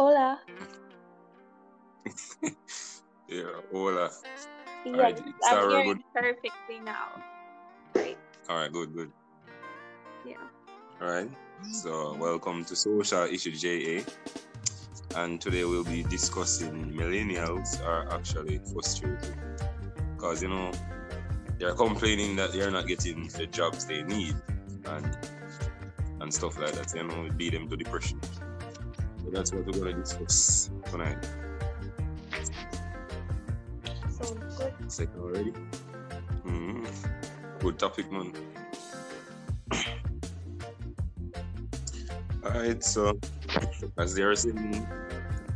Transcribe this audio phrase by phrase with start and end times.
[0.00, 0.40] Hola.
[3.28, 4.08] yeah, hola.
[4.24, 4.48] Yes,
[4.86, 6.02] Alright, I'm Sarah, hearing good.
[6.14, 7.22] perfectly now.
[7.92, 8.16] Great.
[8.48, 9.12] All right, good, good.
[10.24, 10.36] Yeah.
[11.02, 11.28] All right.
[11.70, 14.02] So, welcome to Social Issue JA.
[15.16, 19.36] And today we'll be discussing millennials are actually frustrated
[20.16, 20.72] because you know
[21.58, 24.34] they're complaining that they're not getting the jobs they need
[24.86, 25.18] and
[26.22, 26.90] and stuff like that.
[26.96, 28.18] You know, it lead them to depression.
[29.30, 31.24] So that's what we're gonna discuss tonight.
[34.10, 34.74] So good.
[34.90, 35.50] Second already.
[36.42, 36.84] hmm
[37.60, 38.32] Good topic, man.
[42.44, 43.16] Alright, so
[43.98, 44.84] as they're saying,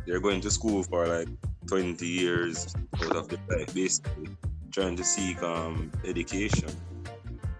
[0.05, 1.27] they're going to school for like
[1.67, 2.73] 20 years
[3.03, 4.29] out of their life, basically,
[4.71, 6.69] trying to seek um education.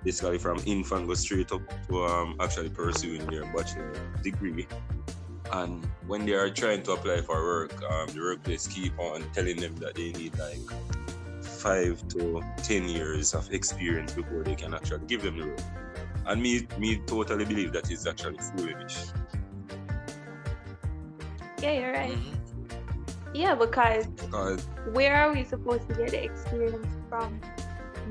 [0.06, 3.92] Basically, from infant go straight up to um actually pursuing their bachelor
[4.24, 4.66] degree.
[5.56, 9.56] And when they are trying to apply for work, um, the workplace keep on telling
[9.56, 10.60] them that they need like
[11.42, 15.66] five to ten years of experience before they can actually give them the role.
[16.28, 18.98] And me, me totally believe that is actually foolish.
[21.62, 22.18] Yeah, you're right.
[23.34, 27.40] Yeah, because Because where are we supposed to get the experience from?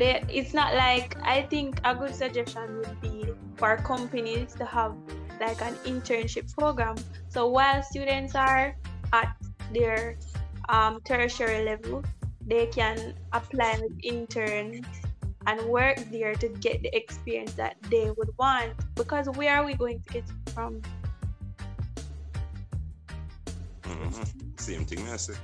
[0.00, 3.26] It's not like I think a good suggestion would be
[3.56, 4.96] for companies to have
[5.40, 6.96] like an internship program.
[7.28, 8.76] So while students are
[9.12, 9.36] at
[9.72, 10.18] their
[10.68, 12.04] um, tertiary level,
[12.46, 14.86] they can apply as interns
[15.46, 18.72] and work there to get the experience that they would want.
[18.94, 20.82] Because where are we going to get it from?
[23.84, 25.34] mhm, same thing I say.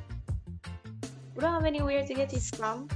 [1.35, 2.89] we don't have anywhere to get it from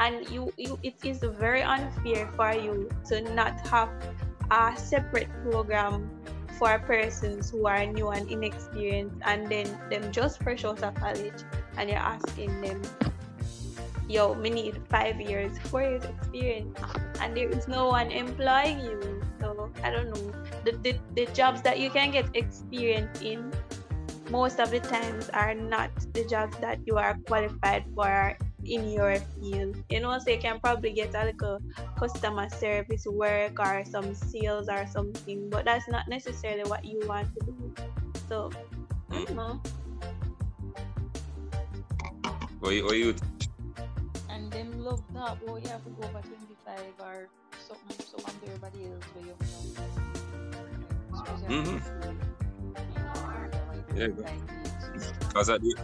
[0.00, 3.90] and you, you it is very unfair for you to not have
[4.50, 6.11] a separate program
[6.62, 11.42] for persons who are new and inexperienced and then them just fresh out of college
[11.76, 12.78] and you're asking them
[14.06, 16.78] yo we need five years four years experience.
[17.18, 19.22] And there is no one employing you.
[19.40, 20.30] So i don't know.
[20.62, 23.50] The, the, the jobs that you can get experience in
[24.30, 29.16] most of the times are not the jobs that you are qualified for in your
[29.16, 29.76] field.
[29.90, 31.58] You know, so you can probably get a little
[31.98, 37.28] customer service work or some sales or something, but that's not necessarily what you want
[37.34, 37.74] to do.
[38.28, 38.50] So,
[39.10, 39.60] I don't know.
[42.60, 43.14] What you, what you
[44.30, 47.28] And them love that, oh, you have to go over 25 or
[47.58, 49.46] something, so under everybody else where you know.
[51.12, 53.31] Especially Mhm.
[53.94, 55.74] Because at the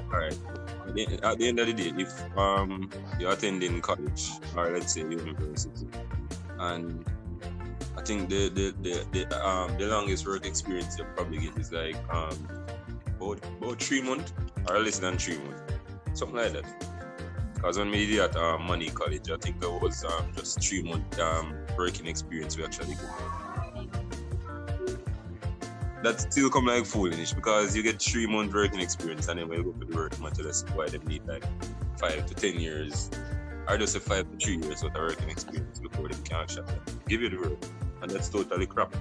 [1.23, 5.87] at the, end of the day, if um you're attending college or let's say university,
[6.59, 7.05] and
[7.97, 11.73] I think the the, the, the um the longest work experience you probably get is
[11.73, 12.49] like um
[13.17, 14.33] about about three months
[14.69, 15.75] or less than three months,
[16.15, 16.65] something like that.
[17.55, 20.81] Because when we did at um, Money College, I think that was um, just three
[20.83, 23.48] month um, working experience we actually got.
[26.03, 29.59] That still come like foolish because you get three month working experience and then when
[29.59, 31.45] you go for the work tell us why they need like
[31.99, 33.11] five to ten years
[33.69, 36.65] or just a five to three years with a working experience before they can actually
[37.07, 37.59] give you the work.
[38.01, 38.95] And that's totally crap.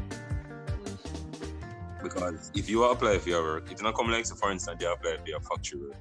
[2.03, 4.91] Because if you apply for your work, it's not come like so for instance you
[4.91, 5.95] apply for your factory work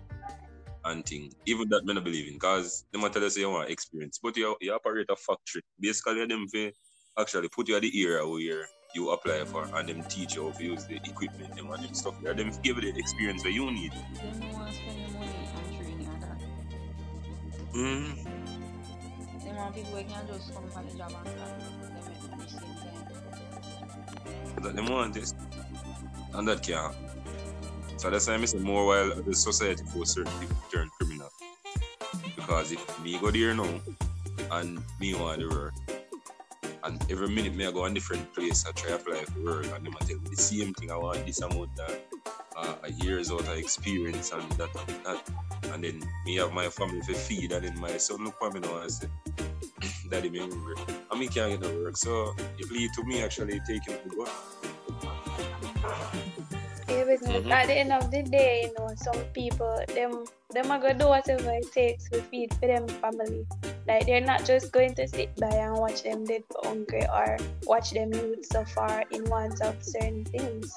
[0.86, 1.32] and thing.
[1.46, 4.18] Even that me not believe in because they might tell us you want experience.
[4.22, 5.62] But you, you operate a factory.
[5.78, 6.46] Basically them
[7.18, 10.58] actually put you at the area where you apply for and them teach you how
[10.58, 12.34] to use the equipment them and them stuff there.
[12.34, 13.92] Them give you the experience that you need.
[13.92, 16.40] Them no want spend the money and training and that.
[17.74, 18.24] Mm.
[19.44, 21.52] Them want people who can just come from the job and start.
[21.82, 22.64] They make money same
[24.56, 24.62] time.
[24.62, 25.34] That them want this.
[26.32, 26.94] And that can't.
[27.98, 31.30] So that's why I say more while the society for certain people turn criminal.
[32.34, 33.80] Because if me go there now
[34.52, 35.74] and me want to work
[36.86, 38.64] and every minute me I go a different place.
[38.66, 39.66] I try apply for work.
[39.74, 41.98] And them I tell me the same thing I want this amount of
[42.56, 45.30] uh, years out of experience and that and that.
[45.72, 48.60] And then me have my family to feed and then my son look for me
[48.60, 49.08] now and say
[50.10, 50.76] daddy me hungry.
[51.10, 51.96] And me can't get no work.
[51.96, 54.16] So it lead to me actually taking the
[57.06, 57.52] Yeah, because Mhm.
[57.52, 61.08] at the end of the day, you know, some people them them are gonna do
[61.08, 63.46] whatever it takes to feed for them family.
[63.86, 67.36] Like they're not just going to sit by and watch them dead for hungry or
[67.64, 70.74] watch them youth suffer in want of certain things.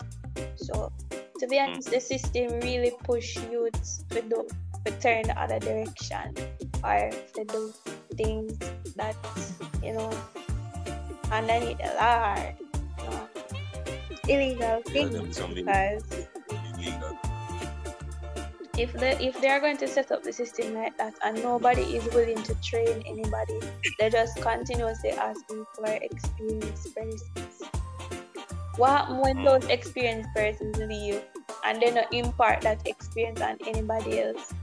[0.56, 0.92] So
[1.40, 4.48] to be honest, the system really push youths to do
[4.86, 6.36] to turn the other direction
[6.84, 7.74] or to do
[8.16, 8.58] things
[8.96, 9.16] that
[9.82, 10.12] you know
[11.32, 12.36] underneath the law,
[13.00, 13.39] you know,
[14.30, 16.04] illegal Yeah, things them some because
[16.50, 17.18] illegal
[18.78, 21.98] if they if they are going to set up the system like that and nobody
[21.98, 23.60] is willing to train anybody,
[24.00, 27.62] they just continuously asking for experienced persons.
[28.78, 31.22] What happens when those experienced persons leave
[31.66, 34.54] and they not impart that experience on anybody else?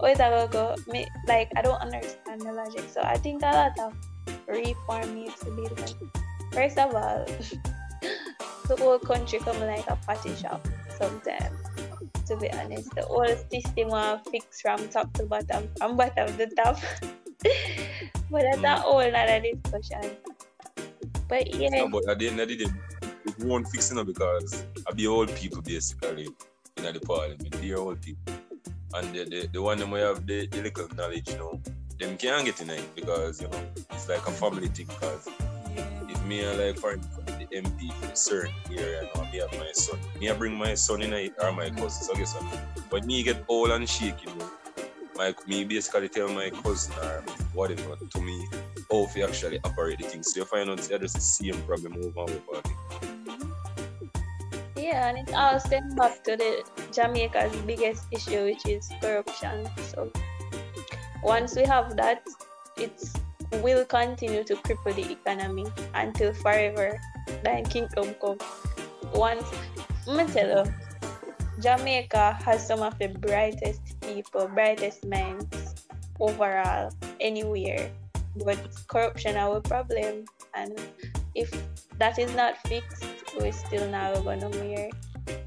[0.00, 0.76] Or is that gonna go?
[0.92, 2.84] me- Like I don't understand the logic.
[2.90, 3.94] So I think a lot of
[4.48, 5.94] reform needs to be done.
[6.52, 7.24] First of all,
[8.68, 10.66] the whole country come like a party shop
[10.98, 11.56] sometimes.
[12.26, 16.46] To be honest, the whole system want fix from top to bottom, from bottom to
[16.54, 16.78] top.
[18.30, 18.78] but that's a Mm.
[18.80, 20.16] whole other discussion.
[21.28, 22.70] But yeah, No, but at the end of the day,
[23.24, 26.28] it won't fix it because I be old people basically
[26.76, 27.50] in the parliament.
[27.60, 28.34] They're old people.
[28.94, 31.60] And the, the, the one them we have the, the little knowledge, you know,
[31.98, 33.60] them can't get in it because, you know,
[33.90, 35.28] it's like a family thing because
[36.08, 37.19] if me and like for instance,
[37.52, 39.98] MP for a certain area I me have my son.
[40.20, 42.02] Me I bring my son in it or my cousin.
[42.04, 42.34] So guess?
[42.90, 44.50] When me get old and shaky, you know,
[45.16, 48.46] my me basically tell my cousin or whatever to me
[48.90, 50.22] how to actually operate the thing.
[50.22, 52.76] So you find out just the same problem over and over again.
[54.76, 59.68] yeah, and it all stems back to the Jamaica's biggest issue, which is corruption.
[59.94, 60.10] So
[61.22, 62.26] once we have that,
[62.76, 63.14] it's
[63.58, 66.98] will continue to cripple the economy until forever.
[67.42, 68.38] Then kingdom come.
[69.14, 69.44] Once,
[70.06, 70.72] let me tell you,
[71.60, 75.86] Jamaica has some of the brightest people, brightest minds
[76.18, 76.90] overall
[77.20, 77.90] anywhere.
[78.44, 80.24] But corruption our problem,
[80.54, 80.78] and
[81.34, 81.50] if
[81.98, 83.04] that is not fixed,
[83.38, 84.90] we're still not going nowhere.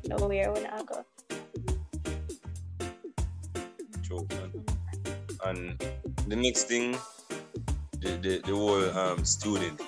[0.06, 1.06] Nowhere we not go.
[5.46, 5.82] And,
[6.28, 6.96] the next thing,
[8.00, 9.82] the, the, the whole um, student.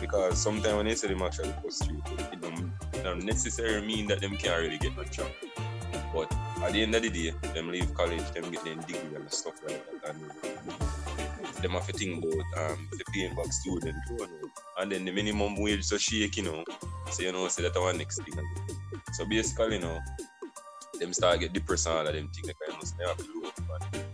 [0.00, 4.20] Because sometimes when they say them actually frustrated, it don't, it don't necessarily mean that
[4.20, 5.30] them can't really get no job.
[6.12, 9.30] But at the end of the day, them leave college, them get their degree and
[9.32, 10.14] stuff like that.
[10.14, 14.26] And them have to think about um, the paying back student know.
[14.78, 16.64] And then the minimum wage so shake, you know.
[17.10, 18.34] So you know, say that our next thing.
[19.12, 19.98] So basically, you know,
[20.98, 22.46] them start get depressed and all of them things.
[22.46, 24.04] They kind of have to look and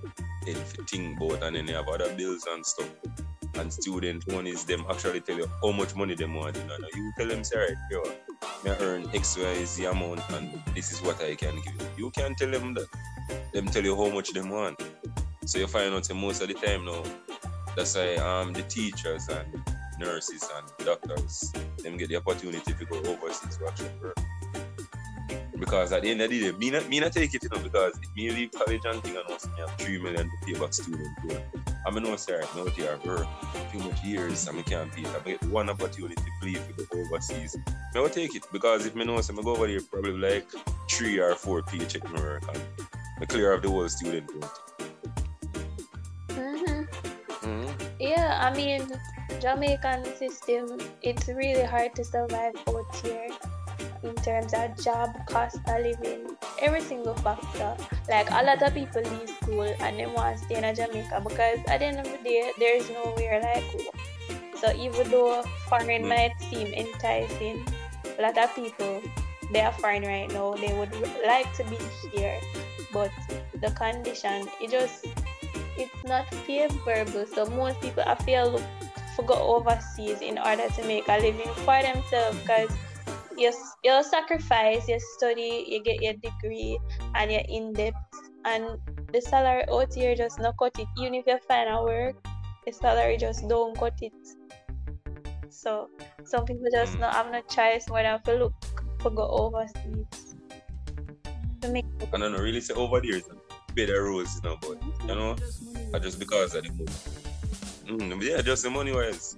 [0.46, 2.88] then if you think about and then they have other bills and stuff.
[3.54, 6.56] And student one is them actually tell you how much money they want.
[6.56, 8.02] You know, you tell them sorry, yo,
[8.64, 12.06] I earn X, Y, Z amount and this is what I can give you.
[12.06, 12.88] You can tell them that.
[13.52, 14.82] Them tell you how much they want.
[15.44, 17.02] So you find out most of the time now,
[17.76, 19.62] that's why um the teachers and
[19.98, 21.52] nurses and doctors
[21.82, 24.18] them get the opportunity to go overseas to actually work.
[25.58, 27.58] Because at the end of the day, me not, me not take it, you know,
[27.62, 30.58] because if me leave college and thing and also me have three million to pay
[30.58, 31.61] back student loan.
[31.84, 33.26] I'm know say right now here for
[33.72, 35.08] too much years and I can't pay it.
[35.08, 37.56] I get one opportunity to play for the overseas.
[37.94, 40.46] I will take it because if me know say I go over there probably like
[40.90, 42.62] three or four paycheck in work and
[43.20, 44.50] I clear up the whole student loan.
[46.30, 46.82] hmm
[47.42, 47.96] Mm-hmm.
[47.98, 48.86] Yeah, I mean,
[49.40, 53.28] Jamaican system, it's really hard to survive out here
[54.04, 56.31] in terms of job, cost of living,
[56.62, 57.76] every single factor.
[58.08, 61.58] Like a lot of people leave school and they want to stay in Jamaica because
[61.68, 63.92] at the end of the day, there is nowhere like home.
[64.56, 66.08] So even though foreign Mm.
[66.08, 67.66] might seem enticing,
[68.18, 69.02] a lot of people
[69.52, 70.54] they are foreign right now.
[70.54, 70.94] They would
[71.26, 71.76] like to be
[72.14, 72.40] here,
[72.92, 73.10] but
[73.60, 75.06] the condition it just
[75.76, 77.26] it's not favorable.
[77.26, 78.62] So most people I feel look
[79.16, 82.70] for go overseas in order to make a living for themselves because
[83.36, 86.78] you s- you sacrifice, you study, you get your degree,
[87.14, 87.94] and you're in debt,
[88.44, 88.78] and
[89.12, 90.88] the salary out here just not cut it.
[90.98, 92.16] Even if you find a work,
[92.66, 94.12] the salary just don't cut it.
[95.50, 95.88] So
[96.24, 97.00] some people just Mm.
[97.00, 98.54] not have no choice more than to look
[99.00, 100.34] for go overseas
[101.60, 101.84] to make.
[102.12, 103.36] And I don't really say over there is a
[103.74, 105.36] better rules, you know, but you know,
[106.00, 106.86] just because of the money.
[107.86, 109.36] Mm, yeah, just the money wise.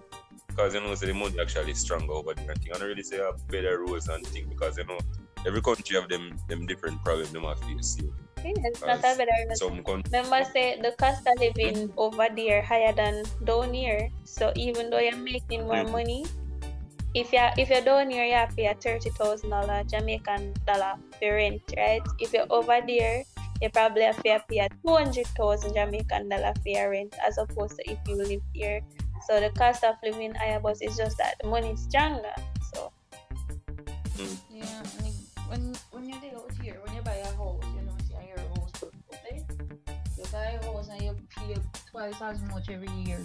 [0.54, 2.54] Because you know, say the money actually stronger over there.
[2.54, 2.72] thing.
[2.72, 4.98] I don't really say have better rules and thing because you know
[5.46, 7.98] every country have them them different problems them have face.
[8.00, 8.14] you.
[8.44, 8.52] Yeah,
[8.86, 9.32] not a better.
[9.54, 14.08] Some countries Remember, say the cost of living over there higher than down here.
[14.24, 15.90] So even though you're making more Mhm.
[15.90, 16.24] money,
[17.14, 20.54] if you if you're down here, you have to pay a thirty thousand dollar Jamaican
[20.66, 22.02] dollar for rent, right?
[22.20, 23.24] If you're over there,
[23.62, 27.76] you probably have to pay a two hundred thousand Jamaican dollar for rent, as opposed
[27.80, 28.80] to if you live here.
[29.26, 32.34] So the cost of living higher, but it's just that the money is stronger.
[32.72, 32.92] So
[34.18, 34.36] mm.
[34.50, 35.14] Yeah, and it-
[35.48, 38.38] when when you live out here, when you buy a house, you know, see your
[38.56, 38.72] house,
[39.12, 39.44] okay?
[40.16, 41.54] You buy a house and you pay
[41.90, 43.20] twice as much every year.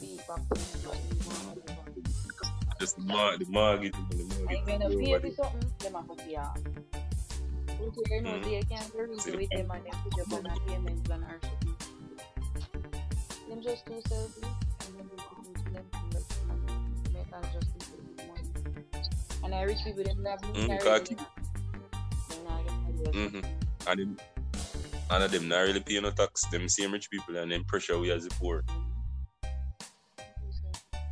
[0.00, 1.10] Pay back to the
[2.80, 4.66] just the, mar- the mortgage and the And mortgage.
[4.66, 6.58] when you over pay for something, them have to pay off.
[7.78, 8.44] you know, mm.
[8.44, 11.38] they can't really do with them and then put you on a payment plan or
[11.42, 11.59] something.
[13.50, 14.44] Them just too selfish
[14.86, 16.24] and then they put into them to make.
[17.10, 17.96] Americans just do
[18.28, 18.46] money.
[19.42, 21.16] And I rich people, them no Mm, them.
[22.44, 23.40] Not Mm-hmm.
[23.88, 24.16] And them,
[25.10, 26.46] none of them not really pay no tax.
[26.46, 28.62] Them same rich people and then pressure we as the poor.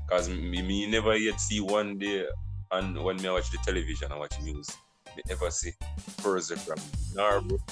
[0.08, 2.24] Cause me, me never yet see one day
[2.70, 4.68] and when me watch the television and watch news,
[5.16, 5.72] me ever see
[6.22, 6.78] person from
[7.16, 7.68] Norbrook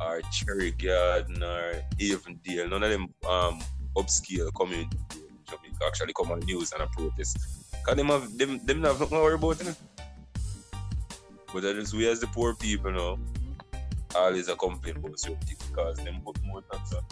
[0.00, 2.68] or Cherry Garden or Avondale.
[2.68, 3.60] None of them um
[3.96, 4.96] upscale community
[5.86, 7.38] actually come on news and a protest.
[7.84, 9.76] Cause them have them them have nothing to worry about it.
[11.52, 13.18] But that is we as the poor people now
[14.14, 17.02] always a complain about certain things because them put more tax on.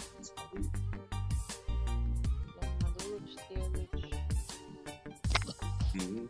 [5.95, 6.25] Mm-hmm.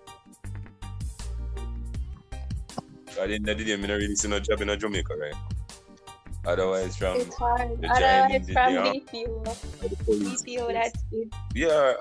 [3.19, 5.58] At the end of the day, I don't really see no job in Jamaica, right?
[6.45, 7.81] Otherwise, from It's hard.
[7.81, 8.73] the Otherwise, Chinese, from.
[8.73, 10.43] BPO, the police.
[10.43, 11.33] BPO, that's it.
[11.53, 11.93] Yeah,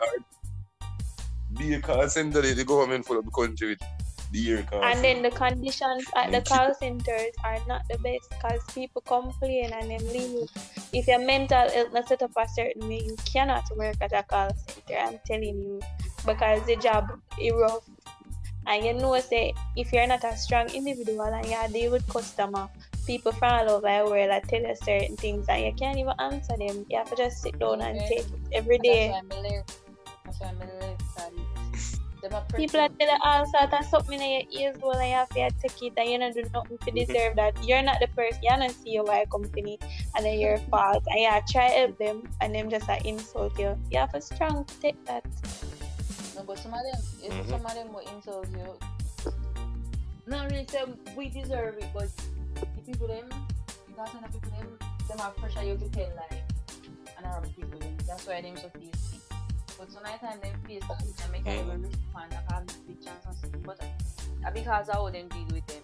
[1.57, 3.81] be a call center, the government full of the country with
[4.31, 8.61] the call And then the conditions at the call centers are not the best because
[8.75, 10.49] people complain and then leave.
[10.93, 14.23] If your mental health not set up a certain way, you cannot work at a
[14.23, 15.01] call center.
[15.01, 15.81] I'm telling you,
[16.27, 17.89] because the job is rough.
[18.67, 22.69] And you know, say if you're not a strong individual and you deal with customer,
[23.09, 26.13] people from all over the world that tell you certain things and you can't even
[26.21, 26.85] answer them.
[26.91, 28.09] You have to just sit down and Okay.
[28.09, 29.09] take it every day.
[29.09, 29.65] That's why I live.
[30.27, 30.99] That's why I live.
[32.21, 35.15] Them a People are telling all sorts of something in your ears well and you
[35.15, 37.57] have to take it and you don't do nothing to deserve that.
[37.65, 39.79] You're not the person, you're not CEO of a company
[40.15, 43.57] and then your fault and you try to help them and them just like insult
[43.59, 43.75] you.
[43.91, 45.25] You have to strong to take that.
[46.37, 47.49] No, but some of them, if Mhm.
[47.51, 49.33] some of them will insult you.
[50.27, 50.83] Not really say
[51.17, 52.09] we deserve it, but
[52.61, 53.29] the people them,
[53.87, 56.13] because the people them, them have pressure you to tell.
[57.17, 59.21] And other people that's why them so sick.
[59.79, 61.69] But the time them face that and make mm-hmm.
[61.69, 63.51] even respond like have big chance and stuff.
[63.65, 63.81] But
[64.47, 65.83] uh, because how them deal with them.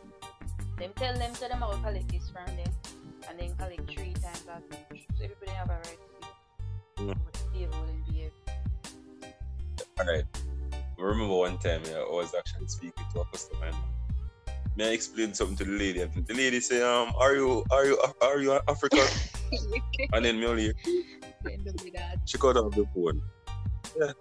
[0.79, 2.73] Them tell them so them I will collect this from them
[3.29, 5.07] and then collect three times as much.
[5.17, 6.15] So everybody have a right to
[7.05, 7.15] Mm.
[7.53, 8.33] behave how they behave.
[9.99, 10.25] Alright.
[10.73, 13.77] I remember one time yeah, I was actually speaking to a customer and
[14.77, 17.85] may I explain something to the lady and the lady say, um, are you are
[17.85, 19.07] you are you African?
[20.13, 20.73] and then me only
[21.51, 22.19] End up with that.
[22.25, 23.21] she cut off the phone.
[23.99, 24.13] Yeah.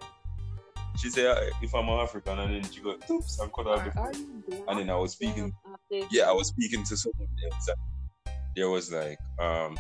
[0.98, 3.91] She said uh, if I'm African and then she got oops and cut off the
[3.91, 4.43] phone.
[4.67, 5.53] And then I was speaking
[6.12, 7.69] yeah, I was speaking to someone else.
[8.55, 9.77] There was like, um,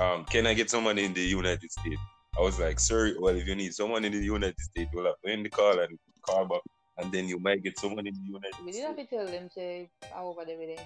[0.00, 2.00] um, can I get someone in the United States?
[2.36, 5.20] I was like, sir, well, if you need someone in the United States, you'll have
[5.24, 6.60] to end the call and call back,
[6.98, 9.50] and then you might get someone in the United We didn't have to tell them
[9.50, 10.80] say how over there with.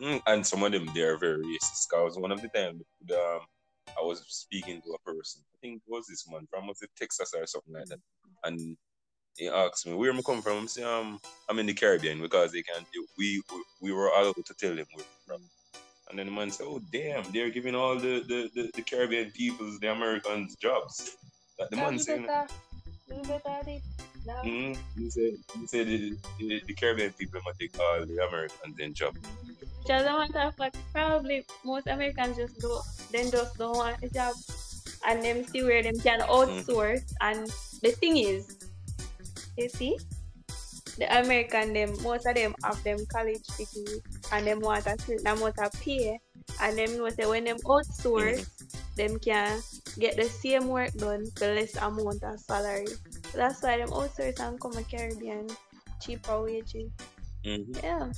[0.00, 1.88] Mm, and some of them, they are very racist.
[1.88, 2.82] 'Cause was one of the times
[3.12, 3.40] um,
[3.96, 5.42] I was speaking to a person.
[5.54, 8.00] I think it was this man from was it Texas or something like that,
[8.42, 8.76] and
[9.36, 10.64] he asked me where am I come from.
[10.64, 12.86] I say, um, I'm in the Caribbean because they can't.
[13.16, 15.42] We we, we were allowed to tell them where we're from.
[16.10, 19.30] And then the man said, "Oh damn, they're giving all the the, the, the Caribbean
[19.30, 21.16] peoples, the Americans, jobs."
[21.58, 22.48] Like the man saying, better.
[23.08, 23.82] Little better at it.
[24.26, 24.34] No.
[24.42, 28.78] mm he said, he said the, the, the Caribbean people might take all the Americans
[28.78, 29.14] in job.
[29.86, 32.82] Just a matter of fact, probably most Americans just don't,
[33.12, 34.34] then just don't want a job.
[35.06, 37.12] And them see where them can outsource.
[37.20, 37.46] And
[37.82, 38.56] the thing is,
[39.58, 39.98] you see,
[40.96, 44.00] the American them, most of them have them college degree
[44.32, 46.18] and them want a certain amount of pay.
[46.62, 48.48] And them know say when them outsource,
[48.96, 49.60] them can
[49.98, 52.86] get the same work done for less amount of salary.
[53.34, 55.48] That's why them outsource and come a Caribbean
[56.00, 56.90] cheaper wages.
[57.44, 57.74] Mm-hmm.
[57.82, 58.12] Yeah.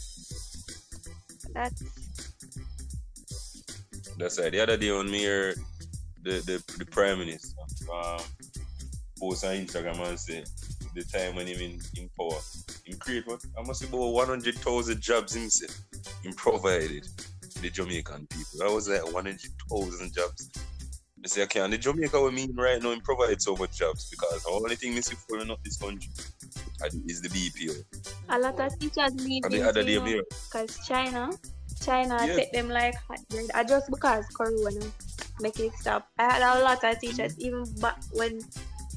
[1.54, 1.82] That's
[4.18, 4.52] That's right.
[4.52, 5.54] The other day on me here,
[6.22, 7.56] the, the the prime minister
[7.92, 8.20] um
[9.18, 10.44] post on Instagram and say
[10.94, 12.40] the time when him in, in power,
[12.84, 15.76] him create what I must say about one hundred thousand jobs himself.
[16.22, 17.26] Him provided to
[17.62, 18.58] the Jamaican people.
[18.58, 20.50] That was like one hundred thousand jobs.
[21.24, 24.42] I say, okay, and the Jamaica we mean right now, provide so much jobs because
[24.44, 26.08] the only thing missing filling up this country
[27.06, 27.74] is the BPO.
[28.28, 31.30] a lot of teachers need And the other day, me, because China,
[31.82, 32.36] China Yeah.
[32.36, 33.46] take them like hot bread.
[33.54, 34.92] Uh, just because Corona
[35.40, 36.08] make it stop.
[36.18, 38.44] I had a lot of teachers even back when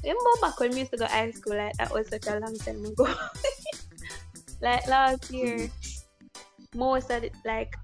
[0.02, 2.56] remember back when we used to go high school like that was such a long
[2.58, 3.08] time ago.
[4.60, 5.68] like last year,
[6.74, 7.74] most of it like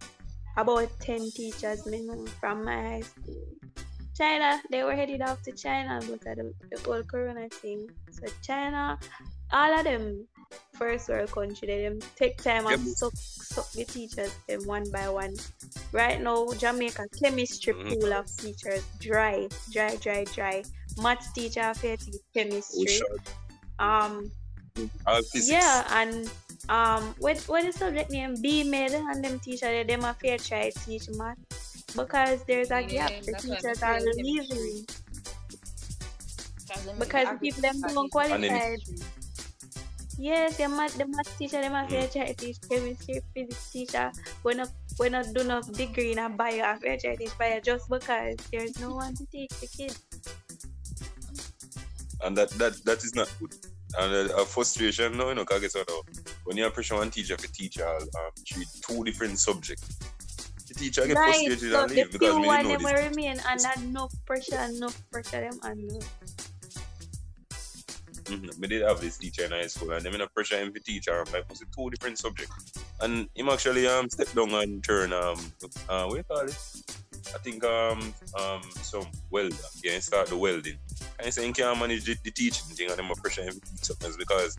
[0.57, 3.45] about ten teachers me know from my high school.
[4.17, 7.87] China, they were headed off to China because of the, the whole corona thing.
[8.11, 8.99] So China,
[9.53, 10.27] all of them
[10.73, 11.69] first world country.
[11.69, 12.97] They them take time and Yep.
[12.97, 15.35] suck suck the teachers them one by one.
[15.93, 18.01] Right now, Jamaica chemistry Mhm.
[18.01, 20.65] pool of teachers dry, dry, dry, dry.
[20.99, 23.01] Math teacher have to Oh, chemistry.
[23.79, 24.31] Um,
[25.35, 26.31] yeah, and
[26.69, 28.41] um, what what is the subject name?
[28.43, 31.39] B med and them teacher they them a fair try teach math
[31.95, 33.15] because there's a Yeah, gap.
[33.27, 34.87] The teachers they are fail leaving
[36.71, 38.79] Cause them because the agri- people them don't agri- qualified.
[40.19, 41.91] Yes, the math, the math teacher, them have Mm.
[41.91, 44.13] to try to teach chemistry, physics teacher.
[44.45, 44.69] We not,
[44.99, 48.37] we not do no degree in a bio, have to try teach bio just because
[48.53, 49.99] there's no one to teach the kids.
[52.23, 53.55] and that that that is not good.
[53.99, 56.03] And uh, a frustration, no, you know, cause guess what, now,
[56.45, 59.99] when you have pressure one teacher for teacher um, treat two different subjects,
[60.69, 63.11] the teacher get Right, frustrated so and the leave because we didn't them know this.
[63.11, 66.05] remain under enough pressure, enough pressure them under.
[68.27, 68.61] Mm-hmm.
[68.61, 70.81] Me did have this teacher in high school, and them in a pressure him to
[70.81, 74.83] teach um, like was it two different subjects, and him actually um step down and
[74.83, 75.39] turn um
[75.89, 76.59] uh what you call it?
[77.35, 79.55] I think um um some welder.
[79.83, 80.79] Yeah, start the welding.
[81.19, 83.55] And he say he can't manage the, the teaching thing, and them a pressure him
[83.55, 84.57] to teach something because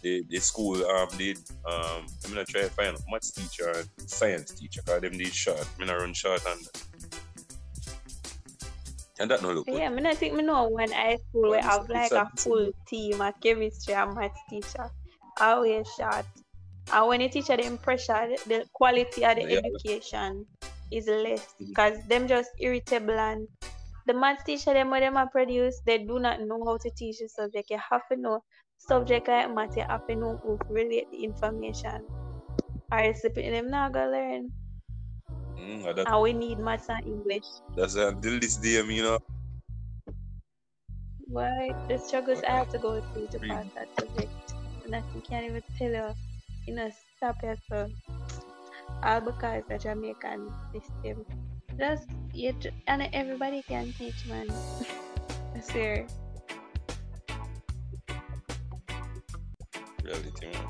[0.00, 4.10] the the school um did um I'm gonna try to find a maths teacher and
[4.10, 5.60] science teacher, cause them did short.
[5.60, 6.60] I'm gonna run short and
[9.18, 9.80] and that no look good.
[9.80, 13.20] Yeah, me not think me know when I school we have like a- full team,
[13.20, 14.90] a chemistry and maths teacher.
[15.40, 16.26] Always short.
[16.92, 19.60] And when the teacher them pressure, the quality of the Yeah.
[19.64, 20.46] education
[20.90, 23.48] is less because them just irritable and
[24.06, 27.18] the math teacher them what them a produce, they do not know how to teach
[27.20, 27.70] the subject.
[27.70, 28.40] You have to know
[28.78, 32.06] subject like math, you have to know to relate the information.
[32.92, 34.52] Or else the them not gonna learn.
[35.62, 37.44] Mm, and that, And we need maths and English.
[37.76, 39.18] that's until this day, you know.
[41.28, 44.54] Why the struggles I have to go through to pass that subject.
[44.84, 46.08] And I can't even tell you,
[46.66, 47.90] you know, stop yourself.
[49.02, 51.24] All because the Jamaican system.
[51.78, 52.54] Just you
[52.88, 54.48] and everybody can teach man.
[55.54, 56.06] I swear.
[60.02, 60.68] reality, man.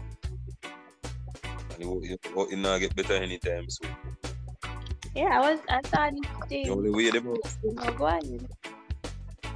[1.72, 1.86] And it,
[2.34, 3.96] won't- it, not get better anytime soon.
[5.14, 6.70] Yeah, I was I saw this The thing.
[6.70, 8.48] only way them Oh, go on.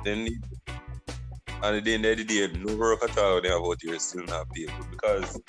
[0.04, 0.28] then
[1.62, 4.48] and at the the day, no work at all they have out here still not
[4.52, 5.40] pay good because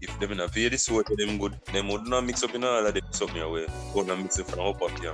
[0.00, 2.86] if them not pay the sort them good, them would not mix up in all
[2.86, 3.66] of them something away.
[3.92, 5.12] Go and mix it from up up here.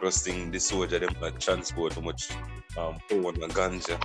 [0.00, 2.30] Trusting the soldier them like transport too much
[2.78, 4.00] um power and ganja.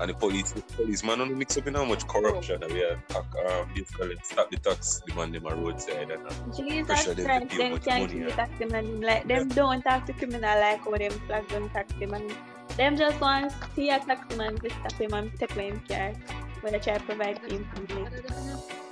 [0.00, 2.98] And the police the policeman don't mix up in how much corruption that we are
[3.46, 7.56] um basically stop the tax demand them a roadside and uh, Jesus Pressure them to
[7.56, 8.36] pay them much can't money, keep yeah.
[8.36, 11.92] tax them and like them don't talk to criminal like how them flag gun tax
[11.94, 12.32] them and
[12.76, 15.80] them just want to see a taxi man to stop him and take away him
[15.88, 16.12] car
[16.60, 17.90] when they try to provide him food.
[17.90, 18.88] like.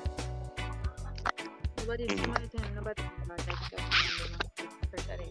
[1.79, 3.85] Nobody, nobody nobody about that stuff.
[4.91, 5.31] Pressure them.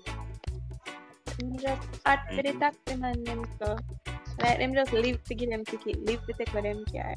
[1.38, 3.78] Them just hot for the taxi man them so
[4.42, 7.16] like them just live to give them ticket, live to take away them car.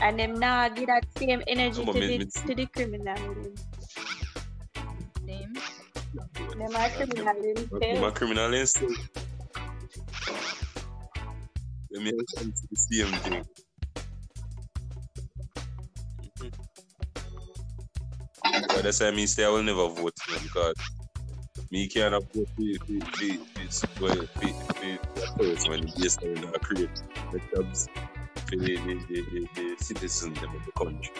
[0.00, 2.40] And them now give that same energy to Miss the Mitzi.
[2.46, 3.16] to the criminal.
[3.16, 3.54] Them,
[5.26, 5.52] Them.
[6.58, 8.18] them are criminal My themselves.
[8.18, 9.00] criminal instinct.
[11.90, 13.44] Let me have the same thing.
[18.44, 18.60] Mm-hmm.
[18.68, 20.74] But that's why me say I will never vote for him because
[25.38, 27.88] based on the create the jobs
[28.46, 31.14] for the the, the, the, the citizens of the country.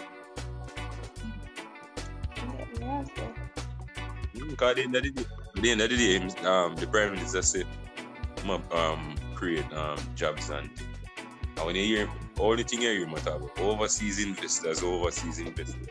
[4.33, 7.67] Because at the end of the day, the the um, the prime minister said,
[8.71, 10.69] um, create um jobs and
[11.57, 15.87] and when you hear all the thing you hear about overseas investors, overseas investors.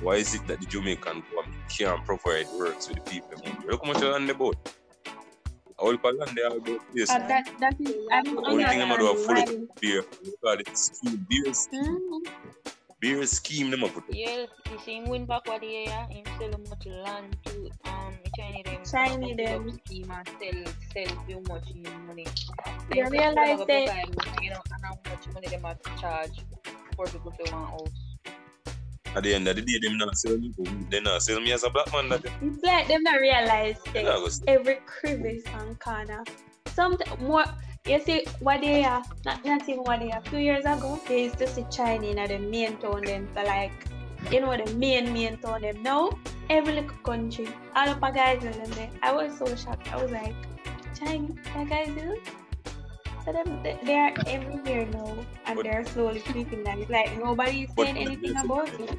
[0.00, 3.42] Why is it that the Jamaican government can't provide works with the people?
[3.68, 4.56] Look how much land they bought.
[5.78, 7.10] All the land they are about this.
[7.10, 9.76] And that that is I don't Only thing I'm gonna do a full understand why.
[9.80, 10.04] beer.
[10.42, 12.20] Look at scheme, beer scheme, Mhm.
[13.00, 13.70] beer scheme.
[13.70, 14.04] Them a put.
[14.08, 18.14] Yeah, you see him win back what the year, him sell much land to um
[18.36, 18.84] Chinese them.
[18.92, 19.80] Chinese put up them.
[19.86, 22.26] Scheme and sell sell too much in money.
[22.94, 25.80] You realize people they- have a provide, You know, and how much money them have
[25.82, 26.36] to charge
[26.96, 28.03] for people to want house.
[29.16, 30.52] At the end of the day, them not sell me.
[30.90, 32.08] They not sell me as a black man.
[32.08, 32.24] That
[32.62, 34.44] like them not realize that not go sell.
[34.48, 36.24] every crevice and corner.
[36.66, 37.44] Some more
[37.86, 40.22] you see what they are not, not even what they are.
[40.22, 43.72] Two years ago they used to see China in the main town them so like
[44.32, 45.82] you know the main main town them.
[45.82, 46.10] Now
[46.50, 48.90] every little country, all of our guys in them there.
[49.02, 49.92] I was so shocked.
[49.92, 50.34] I was like,
[50.98, 52.16] China, that guys do?
[53.24, 56.80] So them, they, they are everywhere now, and But- they're slowly creeping down.
[56.80, 58.98] It's like nobody is saying anything about it.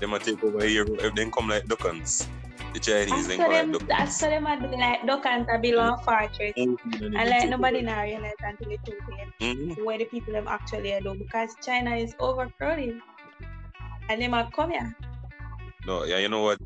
[0.00, 0.86] They might take over here.
[0.88, 2.28] If they come like duckans,
[2.72, 5.96] the Chinese then for come them, like as for them, are like duck and below
[6.04, 7.02] fortress, duckans.
[7.02, 9.84] and like nobody now realize until it too late Mm-hmm.
[9.84, 13.00] where the people them actually are doing because China is overcrowded,
[14.08, 14.96] and them are come here.
[15.86, 16.58] No, yeah, you know what?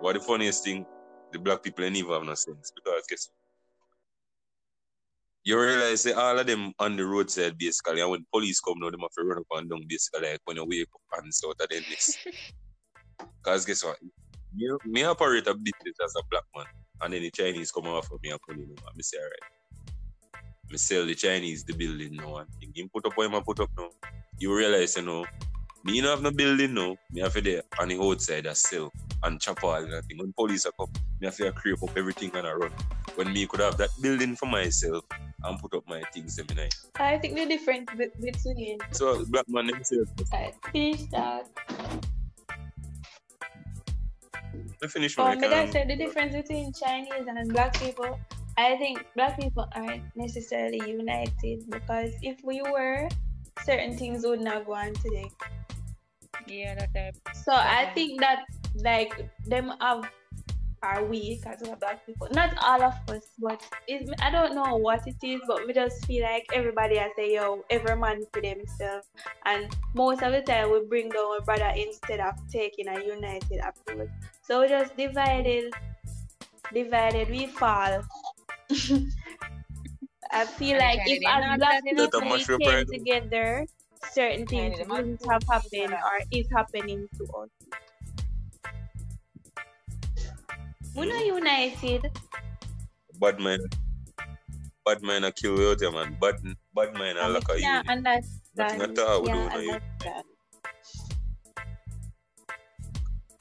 [0.00, 0.86] What the funniest thing,
[1.32, 3.28] the black people ain't even have no sense because guess?
[5.42, 8.90] You realize that all of them on the roadside basically, and when police come now,
[8.90, 11.54] them have to run up and down basically like when you wake up and so
[11.58, 12.18] that then this.
[13.42, 13.96] Because guess what?
[14.54, 16.66] Me, me operate a business as a black man,
[17.00, 20.44] and then the Chinese come offer me a money now, and me say, alright.
[20.70, 23.60] Me sell the Chinese the building now, and think him put up what him put
[23.60, 23.88] up now.
[24.38, 25.24] You realize, you know,
[25.84, 26.96] me no have no building now.
[27.12, 30.18] Me have to there on the outside a sell and chop all and thing.
[30.18, 32.72] When police are come, me have to creep up everything and I run.
[33.14, 35.04] When me could have that building for myself
[35.44, 36.74] and put up my things every night.
[36.96, 40.10] I think the difference be- between So black man themselves.
[40.72, 41.48] finish that.
[44.82, 48.18] I finish For my me, that um, said the difference between Chinese and black people.
[48.56, 53.08] I think black people aren't necessarily united because if we were,
[53.64, 55.30] certain things would not go on today.
[56.46, 57.16] Yeah, that type.
[57.44, 58.44] So I think that
[58.82, 60.08] like them have
[60.82, 62.28] are weak as well black people.
[62.32, 66.04] Not all of us, but it, I don't know what it is, but we just
[66.06, 69.06] feel like everybody has say yo, every man for themselves.
[69.44, 73.60] And most of the time we bring down our brother instead of taking a united
[73.60, 74.08] approach.
[74.42, 75.72] So we just divided
[76.72, 78.02] divided we fall.
[80.32, 82.84] I feel And like if they as not black people we them mash up came
[82.86, 83.66] together,
[84.12, 87.48] certain things China, they wouldn't have happened or is happening to us.
[90.94, 92.10] We're not united.
[93.20, 93.60] bad man.
[94.84, 96.16] Bad man a kill you out man.
[96.20, 96.36] Bad,
[96.74, 97.92] bad man a and lack we of can't you.
[97.92, 98.82] understand.
[98.82, 99.72] At all we can't do now, you.
[99.72, 100.24] understand.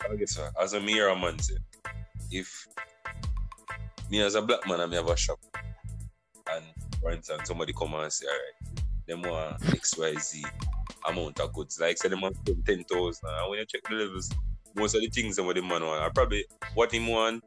[0.01, 1.38] I uh, as a mere man
[2.31, 2.67] if
[4.09, 5.39] me as a black man I me have a shop
[6.51, 6.65] and
[7.01, 10.43] for instance somebody come and say, alright, them want XYZ
[11.07, 11.79] amount of goods.
[11.79, 14.29] Like say them want spend ten thousand and when you check the levels,
[14.75, 17.43] most of the things that what the man want are probably what him want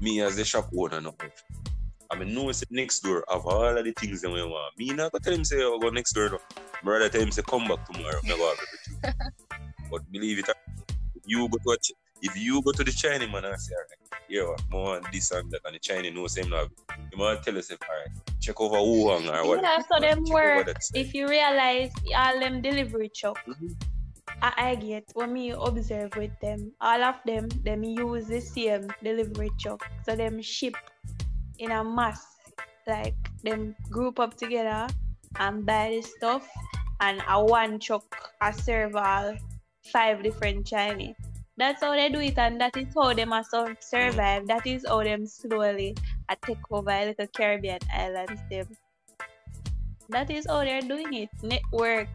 [0.00, 1.14] me as the shop owner have.
[2.10, 4.76] I mean know say next door have all of the things that we want.
[4.78, 6.38] Me not gonna tell him say oh, go next door no.
[6.82, 8.58] My rather tell him say come back tomorrow, me go have
[9.02, 9.30] everything.
[9.90, 10.54] but believe it or
[11.14, 14.24] if you go to Ch- if you go to the Chinese man and say, alright,
[14.28, 16.66] here what, more this and that, and the Chinese knows him now,
[17.10, 18.08] you might tell us, alright,
[18.40, 19.62] check over Wuhan or what.
[19.62, 20.68] Yeah, so them work.
[20.94, 23.74] If you realize all them delivery truck, Mhm.
[24.42, 28.88] I, I get when me observe with them, all of them, them use the same
[29.02, 29.86] delivery truck.
[30.04, 30.74] So them ship
[31.58, 32.24] in a mass.
[32.86, 34.88] Like them group up together
[35.38, 36.48] and buy the stuff
[37.00, 38.04] and a one truck
[38.40, 39.34] I serve all
[39.92, 41.14] five different Chinese.
[41.56, 43.50] That's how they do it and that is how them must
[43.80, 44.46] survive.
[44.46, 45.94] That is how them slowly
[46.28, 48.66] I take over a little Caribbean islands them.
[50.08, 51.28] That is how they're doing it.
[51.42, 52.08] Network.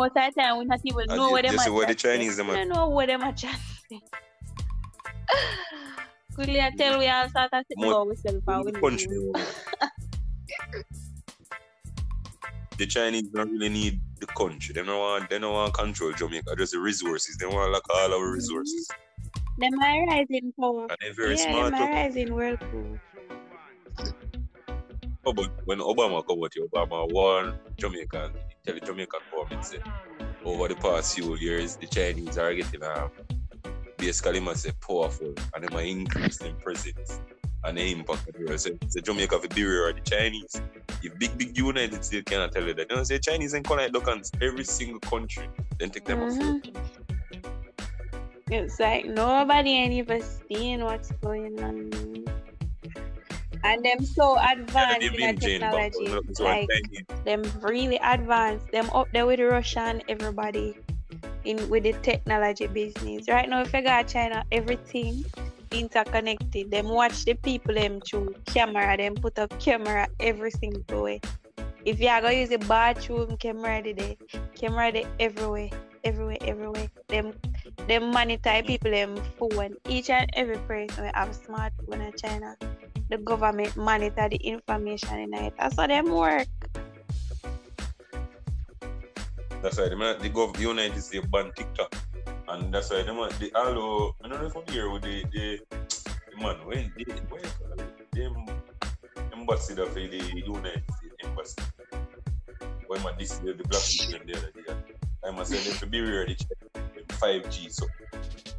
[0.00, 1.72] Most of the time we not even know you- where them are.
[1.72, 2.54] what the Chinese them are.
[2.56, 3.60] don't know them are chat
[3.90, 4.00] say.
[6.34, 9.06] Quickly I tell we all start to think about ourselves and we the country.
[12.78, 14.72] the Chinese don't really need the country.
[14.72, 17.36] They don't want they don't want control Jamaica, just the resources.
[17.36, 18.88] They want like all our resources.
[18.88, 19.60] Mm-hmm.
[19.60, 20.86] Them are rising power.
[20.88, 21.72] And they're very yeah, smart.
[21.72, 22.98] them are rising whirlpool.
[25.26, 28.32] Oh, but when Obama come out, Obama warned Jamaica,
[28.64, 29.78] tell the Jamaican government say,
[30.44, 33.10] over the past few years, the Chinese are getting um,
[33.96, 37.20] basically must say powerful and they might increase their presence
[37.64, 38.60] and the impact of the world.
[38.60, 40.60] So, so Jamaica be beware of the Chinese.
[41.02, 42.90] If big, big United States cannot tell you that.
[42.90, 46.32] You know, say Chinese and like Duckans, every single country, then take them off.
[46.32, 46.76] Mhm.
[48.50, 51.90] It's like nobody ain't even seeing what's going on.
[53.62, 56.08] And them so advanced They've in Jane technology.
[56.08, 56.68] but Like
[57.24, 58.70] them really advanced.
[58.72, 60.76] Them up there with Russia and everybody
[61.44, 63.28] in with the technology business.
[63.28, 65.24] Right now if you go to China, everything
[65.72, 66.70] interconnected.
[66.70, 71.20] Them watch the people them through camera, them put up camera every single way.
[71.84, 74.18] If you are gonna use the bathroom camera today,
[74.54, 75.70] camera there everywhere,
[76.04, 76.88] everywhere, everywhere.
[77.08, 77.32] Them
[77.88, 79.76] them monitor people them phone.
[79.88, 82.56] Each and every person will have smartphone in China.
[83.10, 85.54] The government monitor the information in it.
[85.58, 86.46] That's how them work.
[89.62, 91.92] That's why the, the gov the United States ban TikTok.
[92.46, 95.24] And that's why the man, the although I don't know if I'm here with the
[95.34, 98.14] the, the man when the where you call it?
[98.14, 98.30] the
[100.46, 101.62] United States embassy.
[102.86, 104.52] When man this the black people in there,
[105.26, 106.36] I must say they should be ready
[107.20, 107.86] 5G so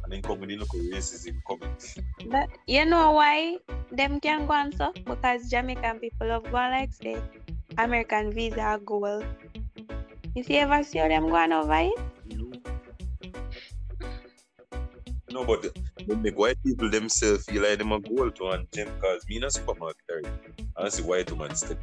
[0.04, 1.74] and then come the local racism coming.
[2.30, 3.58] But you know why
[3.90, 4.92] them can go on so?
[5.04, 7.20] Because Jamaican people love going like say
[7.78, 9.22] American visa goal.
[10.34, 11.98] If you ever see them going over it,
[15.32, 15.62] No, but
[16.06, 19.36] they make white people themselves feel like them a gold to and gem cause me
[19.36, 20.26] in a supermarket?
[20.76, 21.78] I see white woman step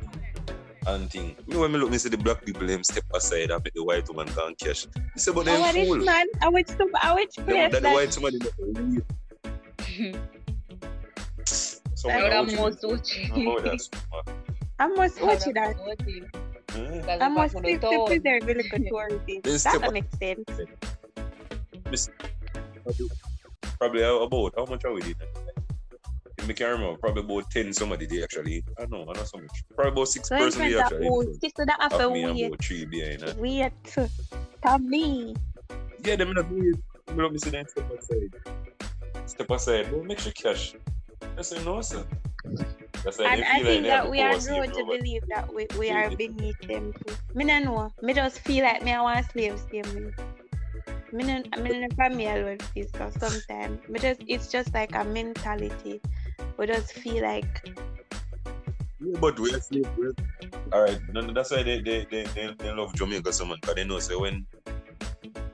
[0.95, 1.35] and thing.
[1.47, 3.73] You know when me look, me see the black people them step aside and make
[3.73, 4.87] the white woman can cash.
[4.95, 5.97] You say, but I them want it fool.
[5.97, 9.03] man, I which super, I which Them, place that the white woman is not real.
[11.95, 12.95] So I would have more so.
[12.95, 13.13] so
[14.79, 15.75] I must watch it that.
[17.21, 19.43] I must flip the preserve the little touristy.
[19.43, 20.45] Then That step don't make sense.
[23.77, 25.17] Probably about how much are we did?
[26.47, 26.97] I can't remember.
[26.97, 28.63] Probably about ten somebody they actually.
[28.77, 29.63] I don't know, I know so much.
[29.75, 31.07] Probably about six So person they actually.
[31.07, 32.45] in Sister that to me wait.
[32.47, 33.21] about three behind.
[33.21, 33.33] huh?
[33.37, 33.73] Wait.
[33.93, 35.35] To me.
[36.03, 36.61] Yeah, them not me.
[36.71, 36.73] Me
[37.15, 38.33] not me see them step aside.
[39.25, 39.91] Step aside.
[39.91, 40.75] Don't make sure cash.
[41.35, 42.03] That's a no, sir.
[43.03, 46.09] That's And I think like that we are grown to believe that we, we are
[46.15, 47.15] beneath them too.
[47.33, 47.93] Me no know.
[48.01, 50.11] Me just feel like me I want slaves same way.
[51.11, 53.79] Me no, me no from me alone so sometimes.
[53.89, 56.01] Me just it's just like a mentality.
[56.59, 57.69] We just feel like
[58.99, 59.87] Yeah, but slave.
[59.97, 60.11] We're...
[60.73, 63.61] All right, no, no, that's why they they, they, they, they love Jamaica so much
[63.61, 64.45] because they know say when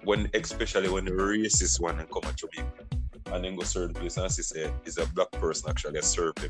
[0.03, 2.87] when especially when the racist one and come at Jamaica
[3.33, 6.49] and then go certain place and say is a black person actually a serve them.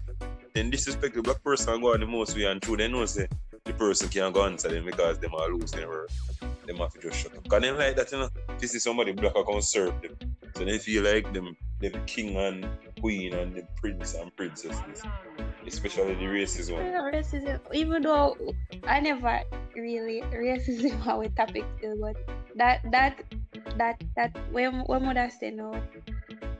[0.53, 3.05] Then disrespect the black person and go on the most way and true they know
[3.05, 3.27] say
[3.65, 6.09] the person can't go answer them because them are lose their word.
[6.65, 7.45] Them have just shut up.
[7.49, 10.15] Cause them like that, you know, this is somebody black who can serve them.
[10.55, 12.65] So they feel like them them king and
[13.01, 15.03] queen and the prince and princesses.
[15.65, 16.85] Especially the racist one.
[16.85, 18.37] Yeah, racism, even though
[18.85, 19.41] I never
[19.75, 22.15] really racism our topic still, but
[22.55, 23.23] that that
[23.77, 25.73] that that when when mother say no,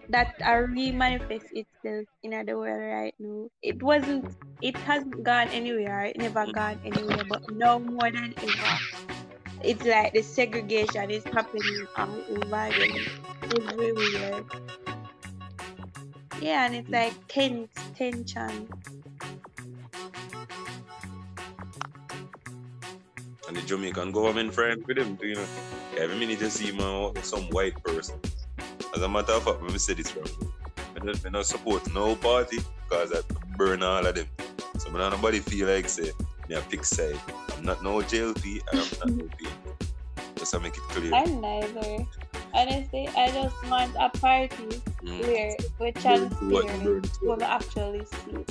[0.10, 3.50] that are really manifest itself in the world right now.
[3.62, 4.26] It wasn't
[4.62, 8.78] it hasn't gone anywhere, it never gone anywhere, but now more than ever.
[9.64, 13.06] It's like the segregation is happening all over again.
[13.44, 14.44] Everywhere.
[16.42, 18.68] Yeah, and it's like tense tension.
[23.48, 25.46] and the Jamaican government friend with him, too, you know.
[25.98, 28.20] Every minute you see man, uh, some white person.
[28.96, 30.24] As a matter of fact, let me say this from
[30.96, 33.22] I don't, support no party because I
[33.58, 34.28] burn all of them.
[34.78, 36.12] So when nobody feel like say
[36.50, 37.20] me a pick side.
[37.58, 39.88] I'm not no JLP I'm not no PNP.
[40.38, 41.14] Just to make it clear.
[41.14, 42.06] I'm neither.
[42.56, 45.20] Honestly, I just want a party Mm.
[45.22, 47.40] where we can to what- transparent burn to when what.
[47.40, 48.46] we actually see.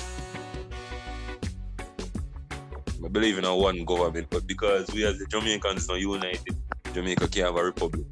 [3.03, 6.55] I believe in a one government, but because we as the Jamaicans not united,
[6.93, 8.05] Jamaica can't have a republic.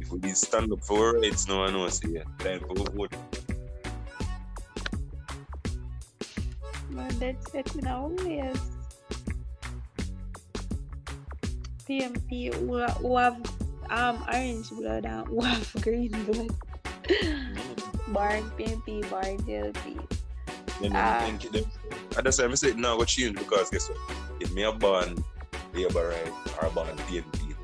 [0.00, 2.24] If we did stand up for our rights, no one knows here.
[2.38, 3.14] time for we vote.
[6.90, 8.54] But that's it our.
[11.86, 13.40] PNP who have
[13.90, 16.50] um orange blood and who green blood.
[18.08, 19.98] Barn PNP, Barn JLP.
[20.80, 21.24] Then Ah.
[21.26, 21.64] them think them.
[22.16, 23.98] And that's why I'm saying now what change because guess what?
[24.40, 25.16] If me a born
[25.74, 27.54] Labour right or a born PNP,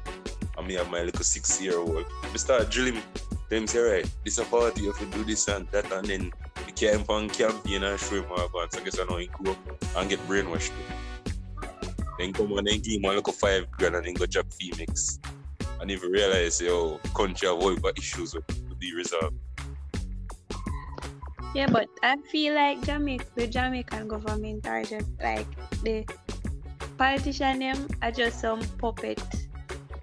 [0.59, 3.01] and me have my little six year old, we start drilling
[3.49, 6.33] them say right, this a party if you do this and that and then
[6.65, 9.29] we came on campaign and show him how about so I guess I know he
[9.43, 9.59] go up
[9.97, 10.73] and get brainwashed.
[12.19, 15.19] Then come on and give him a little five grand and then go job Phoenix.
[15.83, 19.35] And you realize yo country have all got issues with to be resolved.
[21.59, 25.45] Yeah, but I feel like Jamaica, the Jamaican government are just like
[25.83, 26.07] the
[26.97, 29.19] politician them are just some puppet,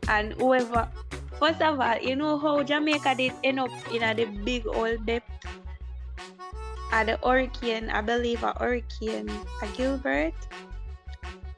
[0.10, 0.92] and whoever.
[1.40, 5.06] First of all, you know how Jamaica did end up in a the big old
[5.06, 5.24] debt.
[6.92, 9.32] At the hurricane, I believe a hurricane,
[9.64, 10.36] a Gilbert.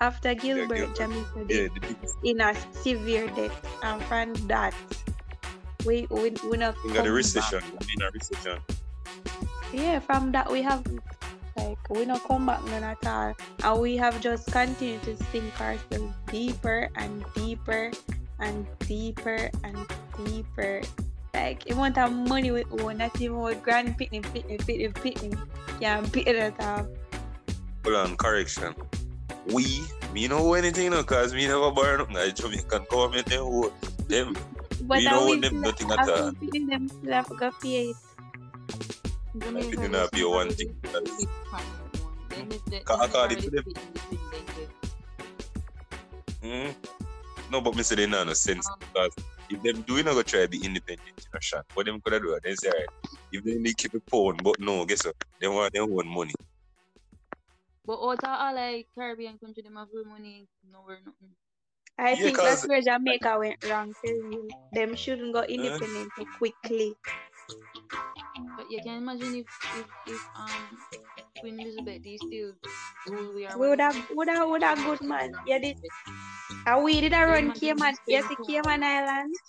[0.02, 0.98] After Gilbert.
[0.98, 1.72] Jamaica did
[2.26, 3.54] in a severe debt,
[3.86, 4.74] and from that,
[5.86, 7.78] we we we not the come recession, back.
[7.78, 8.58] I mean a recession.
[9.70, 10.82] Yeah, from that we have
[11.54, 15.54] like we not come back none at all, and we have just continued to sink
[15.62, 17.94] ourselves deeper and deeper
[18.42, 19.78] and deeper and
[20.26, 20.82] deeper.
[21.34, 25.38] Like amount of money we owe, not even with grand pitney, pitney, pitney, pitney,
[25.80, 26.90] yeah, pitney at all.
[27.86, 28.74] Hold on, correction.
[29.47, 29.82] We,
[30.13, 32.17] me know anything, you know, cause me never born nothing.
[32.17, 33.71] I Jamaican government, them, who-
[34.08, 34.36] them,
[34.84, 36.25] But We I don't will want them still- nothing at I all.
[36.25, 37.95] will pitney them still have to pay it.
[39.43, 40.75] I think not be one thing.
[40.84, 41.25] That's,
[42.30, 43.63] Then the, the, Ca- according to them.
[46.43, 46.75] Mm.
[47.51, 49.12] No, but me say they not no sense Um, because
[49.49, 51.65] if them do, you know, go try to be independent in a shot.
[51.73, 52.38] What them could do?
[52.43, 52.88] They say, alright,
[53.32, 55.15] if they need keep a pound, but no, guess what?
[55.39, 56.34] They want their own money.
[57.86, 61.36] But out of all like Caribbean country, them have real money, nowhere nothing.
[61.98, 64.52] I Yeah, think that's where Jamaica went wrong for real.
[64.74, 66.98] Them shouldn't go independent too quickly.
[68.56, 70.80] But you can imagine if if, if um
[71.39, 72.56] Queen Elizabeth they still
[73.06, 73.60] rule we are.
[73.60, 75.39] We would have, would have, would have good man.
[75.44, 75.76] Yeah, this,
[76.65, 77.96] and we did a run man Cayman.
[78.08, 79.39] Yes, the too Cayman Islands.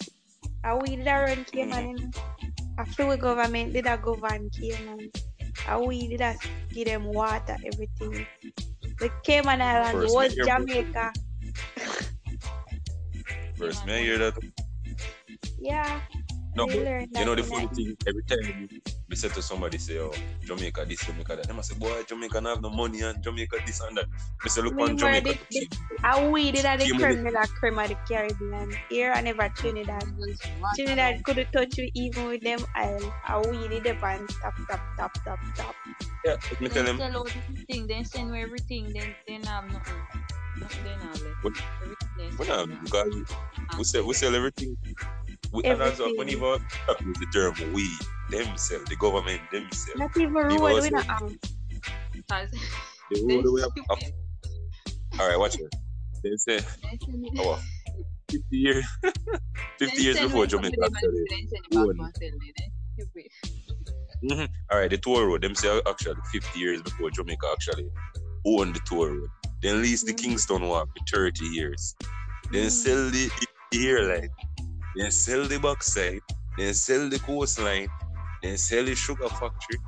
[0.65, 1.89] And we did a run Cayman.
[1.89, 2.13] you know.
[2.79, 5.13] After we government did a govern Cayman.
[5.69, 6.37] And we did a
[6.73, 8.27] give them water, everything.
[8.99, 10.47] The Cayman Islands was mayor.
[10.47, 11.13] Jamaica.
[13.57, 14.35] First, may I hear that?
[15.59, 16.01] Yeah.
[16.55, 18.69] No, we but learned you know the funny thing, every time
[19.09, 20.13] we say to somebody, say, oh,
[20.45, 23.57] Jamaica this, Jamaica that, they must say, boy, Jamaica don't have no money and Jamaica
[23.65, 24.07] this and that.
[24.45, 25.73] We say, look We on Jamaica the- to cheap.
[26.05, 28.71] And we did the Cayman- creme de la creme of the Caribbean.
[28.91, 30.05] Here and never Trinidad.
[30.77, 33.15] Trinidad couldn't touch we even with them isle.
[33.29, 35.75] And we did the band top, top, top, top, top.
[36.25, 39.43] Yeah, let me tell Then them, sell out everything, then send me everything, then then
[39.45, 39.95] have nothing.
[40.59, 41.37] Nothing then have left.
[41.43, 42.77] What- Everything then we send not, me.
[42.85, 43.25] because we
[43.71, 44.77] ah, sell, we sell everything.
[45.53, 47.89] We, and that's what, when even stop use the term we,
[48.31, 49.99] themselves, the government, themselves.
[49.99, 51.21] Not even road People we say- not have.
[52.31, 52.51] Cause
[53.11, 54.15] The they road we have, stupid.
[55.21, 55.75] all right, watch it.
[56.25, 57.61] They say, Then send oh,
[58.31, 58.85] 50 years,
[59.79, 61.25] 50 years before Jamaica them and actually.
[61.29, 62.01] then send it back own.
[62.01, 63.31] and tell me, then stupid.
[64.25, 64.49] Mhm.
[64.71, 65.43] All right, the tour road.
[65.43, 67.89] Them say actually 50 years before Jamaica actually
[68.47, 69.29] owned the tour road.
[69.63, 70.19] Then lease the Mhm.
[70.23, 71.95] Kingston Wharf for 30 years.
[72.53, 72.71] Then Mm.
[72.71, 73.31] sell the,
[73.73, 74.29] the airline.
[74.97, 76.21] Then sell the backside.
[76.59, 77.89] Then sell the coastline.
[78.43, 79.79] Then sell the sugar factory.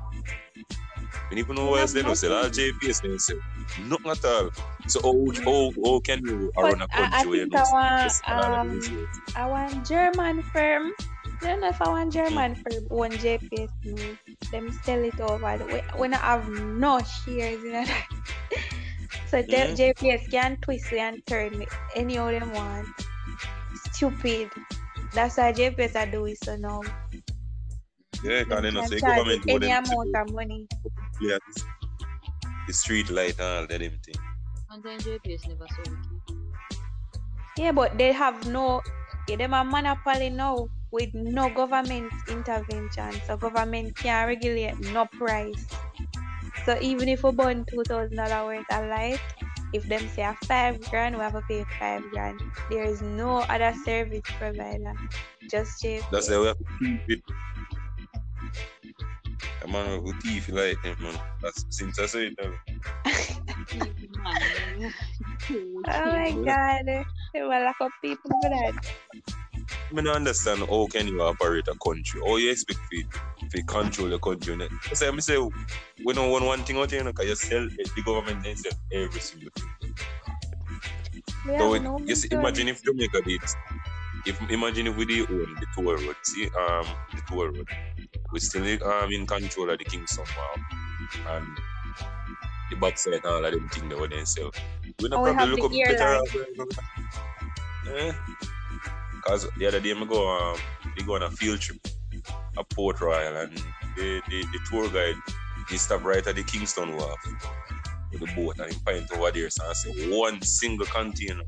[1.31, 2.33] You even know We what else have they don't sell.
[2.33, 2.45] All.
[2.45, 3.37] JPS they sell.
[3.85, 4.49] Nothing at all.
[4.87, 7.71] So how, how, how can you run a I, I country where you think I
[7.71, 9.07] want, um.
[9.35, 10.93] I want German firm.
[11.41, 14.17] I don't know if I want German firm own JPS no.
[14.51, 15.57] Them sell it over.
[15.57, 18.07] the- We, we not have no shares in that.
[19.27, 19.75] so Mhm.
[19.75, 21.65] JPS can twist and turn
[21.95, 22.87] any them want.
[23.93, 24.49] Stupid.
[25.15, 26.81] That's why JPS are doing so now.
[28.23, 30.67] Yeah, because they Them know say government owe any them amount of money.
[31.19, 31.37] yeah,
[32.67, 34.15] the street light and all that them thing.
[34.69, 35.97] And then JPS never saw it.
[37.57, 38.81] Yeah, but they have no,
[39.27, 43.21] yeah, them a monopoly now with no government intervention.
[43.21, 45.79] So government can't regulate no price.
[46.65, 49.21] So even if we burn two thousand dollar worth of light,
[49.75, 52.41] if them say a five grand, we have to pay five grand.
[52.69, 54.93] There is no other service provider.
[55.49, 56.01] Just cheap.
[56.11, 57.21] That's why we have to keep it.
[59.63, 61.19] A man who thief like him, man.
[61.41, 62.53] That's since I say it now.
[65.87, 66.85] Oh my god.
[67.33, 68.73] There were a lot of people for that.
[69.97, 72.21] I don't understand how can you operate a country?
[72.25, 73.03] How you expect to,
[73.49, 74.55] to control the country?
[74.91, 78.01] I say, I say, we don't want one thing out here, because you sell the
[78.03, 79.95] government then sell every single thing.
[81.45, 83.41] We So it, no you see, imagine if Jamaica did,
[84.25, 87.67] if imagine if we did own the tour road, see, um, the tour road,
[88.31, 91.47] we still um in control of the Kingston Mall and
[92.71, 94.51] the backside and all of them things that we then sell.
[94.99, 95.71] We not we probably have look up
[97.85, 98.13] better.
[99.25, 100.57] Cause the other day I go um
[100.95, 101.77] we go on a field trip
[102.57, 103.57] at Port Royal and
[103.97, 105.15] the, the, the tour guide
[105.69, 107.19] he stop right at the Kingston Wharf
[108.11, 111.41] with the boat and he point over there so I say one single container.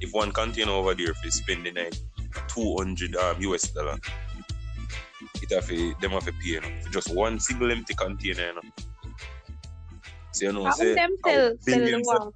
[0.00, 1.98] If one container over there if you spend the night
[2.48, 3.98] two hundred um US dollar.
[5.42, 8.46] It have to, them have to pay you know, for just one single empty container,
[8.46, 8.62] you know.
[10.32, 12.34] So you know, How say them sell, sell the billions of,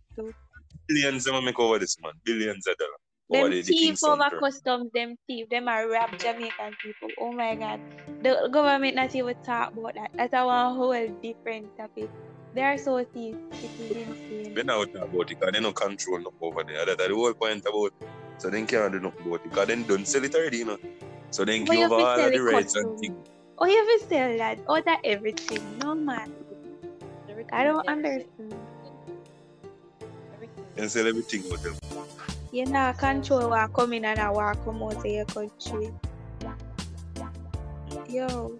[0.88, 3.05] billions them make over this man, billions of dollars.
[3.30, 7.08] Over Them the, the thief over customs, them thief, them are rob Jamaican people.
[7.18, 7.60] Oh my hmm.
[7.60, 7.80] god.
[8.22, 10.10] The government not even talk about that.
[10.16, 12.08] That's a one whole different topic.
[12.54, 13.36] They are so thief.
[13.62, 14.54] It is insane.
[14.54, 16.86] They not talk about it because they no control no over there.
[16.86, 18.08] That's the whole point about it.
[18.38, 20.78] So they can't do nothing about it because they don't sell it already, you know.
[21.30, 22.98] So they But give you over have to all of the rights and custom.
[22.98, 23.28] things.
[23.58, 24.58] Oh, you have to sell that.
[24.68, 25.78] Oh, that everything.
[25.78, 26.32] No man.
[27.52, 28.54] I don't understand.
[30.76, 31.76] And sell everything with them.
[32.56, 35.92] You know, control what come in and what come out of your country.
[38.08, 38.58] Yo.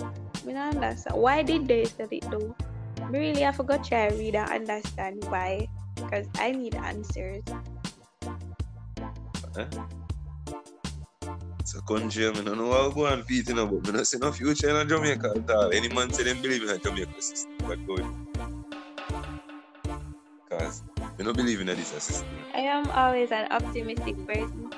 [0.00, 1.20] I don't understand.
[1.20, 2.56] Why did they sell it though?
[3.02, 5.68] I really to go try read and understand why.
[5.96, 7.42] Because I need answers.
[11.60, 14.06] It's a country, I don't know how to go and beat know, but I don't
[14.06, 15.70] see no future in Jamaica at all.
[15.70, 17.52] Any man say them believe in Jamaica system.
[17.58, 17.96] But go
[21.22, 22.26] I don't believe in this system.
[22.52, 24.72] I am always an optimistic person.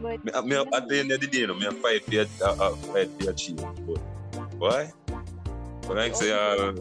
[0.00, 2.70] But Me, me, at the end of the day, you know, me fight for uh,
[2.94, 3.56] fight for achieve.
[3.56, 3.98] But
[4.62, 4.92] why?
[5.82, 6.74] But like say, uh,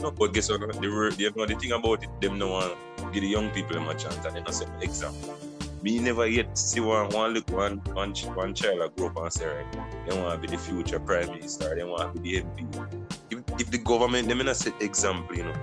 [0.00, 0.60] no, but guess what?
[0.60, 2.78] The, the, the thing about it, them no want
[3.12, 5.12] give the young people them a chance and they not set exam.
[5.82, 9.32] Me never yet see one one look one one one child a grow up and
[9.32, 9.72] say right,
[10.06, 12.98] they want to be the future prime minister, they want to be the MP.
[13.30, 15.54] If, if the government them not set example, you know,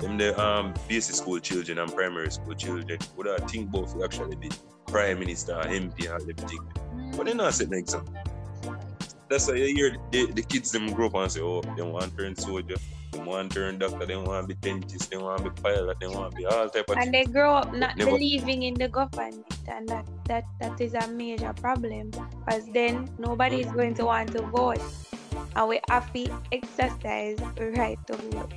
[0.00, 4.02] them the um basic school children and primary school children would have think about if
[4.04, 4.50] actually be
[4.86, 6.58] prime minister, MP and everything.
[7.16, 8.14] But they not set an example.
[9.28, 12.04] That's why you hear the, the kids them grow up and say, oh, they want
[12.04, 12.76] to turn soldier,
[13.12, 16.00] they want to turn doctor, they want to be dentist, they want to be pilot,
[16.00, 18.74] they want to be all type of and they grow up not Never- believing in
[18.74, 23.94] the government and that that that is a major problem because then nobody is going
[23.94, 24.80] to want to vote
[25.56, 27.38] and we have to exercise
[27.76, 28.52] right to vote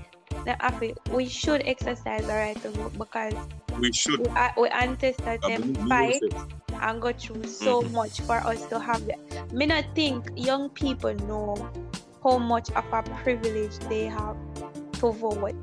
[0.45, 0.81] Not have
[1.11, 3.33] we should exercise the right to vote because
[3.79, 4.21] We should.
[4.21, 6.21] we, are- we ancestors them fight
[6.81, 7.91] and go through so Mhm.
[7.91, 9.53] much for us to have that.
[9.53, 11.55] Me not think young people know
[12.23, 14.35] how much of a privilege they have
[14.93, 15.53] to vote.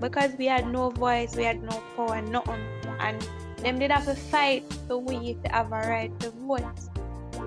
[0.00, 2.58] Because we had no voice, we had no power, nothing.
[3.00, 3.22] And
[3.62, 6.62] them did have to fight so we to have a right to vote.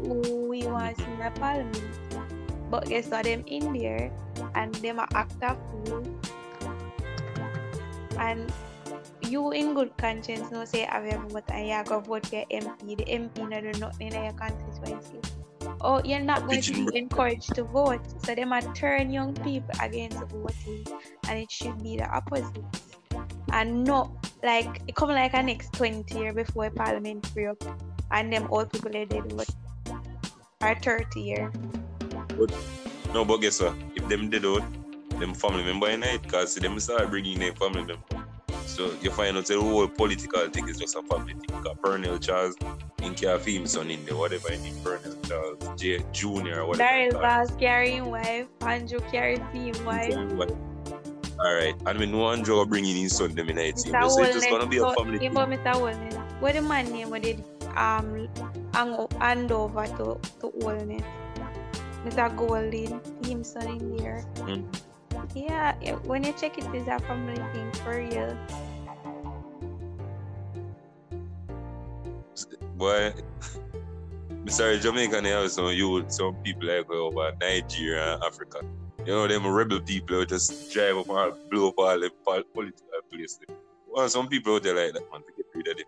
[0.04, 1.84] We want in the parliament.
[2.70, 4.12] But guess what them in there
[4.56, 6.04] and them are act a fool.
[8.22, 8.54] And
[9.22, 12.98] you in good conscience no say your vote and you go vote for your MP.
[12.98, 15.18] The MP no do nothing in your constituency.
[15.82, 18.02] Oh, you're not going to be encouraged to vote.
[18.24, 20.86] So they might turn young people against voting
[21.28, 22.62] and it should be the opposite.
[23.52, 27.64] And no like it come like a next twenty year before parliament free up
[28.12, 29.50] and them old people they did vote.
[30.62, 31.52] Or thirty year.
[33.14, 33.74] No, but guess what?
[33.96, 34.64] If them did out,
[35.22, 38.28] them family member in it, cause them start bringing their family member.
[38.66, 41.62] So you find out the whole political thing is just a family thing.
[41.62, 42.56] Cause Pearnel Charles
[43.02, 46.98] in care of him son in there, whatever I Pearnel Charles, J Junior or whatever.
[47.08, 47.14] It.
[47.14, 50.14] Vaz carrying wife, Andrew carrying team wife.
[50.14, 53.90] All right, and when one Joe bringing his son them in it, so
[54.22, 55.34] it's just gonna be a family thing.
[55.34, 55.74] Mr.
[55.74, 57.44] Holness, what the man name what did
[57.76, 58.28] um
[58.74, 61.04] hand over to, to Holness?
[62.06, 62.36] Mr.
[62.36, 64.26] Golding, him son in there.
[64.38, 64.66] Mm.
[65.36, 68.38] Yeah, when you check it, it's a family thing for real.
[72.76, 73.14] Boy,
[74.48, 78.62] sorry, Jamaica they some youth, some people like over Nigeria and Africa.
[79.06, 82.44] You know, them rebel people who just drive up and blow up all the pol-
[82.54, 83.40] political places.
[83.90, 85.86] Well, some people out there like that, man, to get rid of them.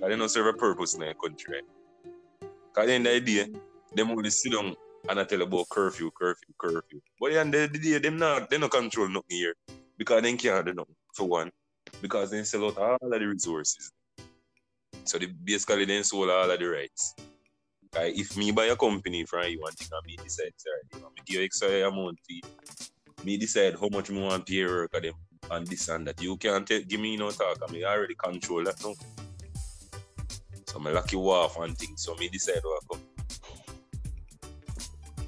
[0.00, 2.50] They don't serve a purpose in their country, right?
[2.74, 3.46] Because in the idea,
[3.94, 4.74] them only sit down
[5.08, 7.00] and I tell about curfew, curfew, curfew.
[7.20, 9.54] But at the end of the day, them not, they not control nothing here.
[9.96, 11.50] Because they can't do nothing, for one.
[12.00, 13.92] Because they sell out all of the resources.
[15.04, 17.14] So they basically then sold all of the rights.
[17.94, 21.00] Like if me buy a company from you and think I me decide, sorry, you
[21.00, 22.42] know, me give you amount fee.
[23.24, 25.14] Me decide how much me want pay work of them
[25.50, 26.20] and this and that.
[26.20, 27.58] You can't tell, give me no talk.
[27.66, 28.94] I mean, I already control that now.
[30.66, 32.02] So me lucky off and things.
[32.02, 33.00] So me decide what come.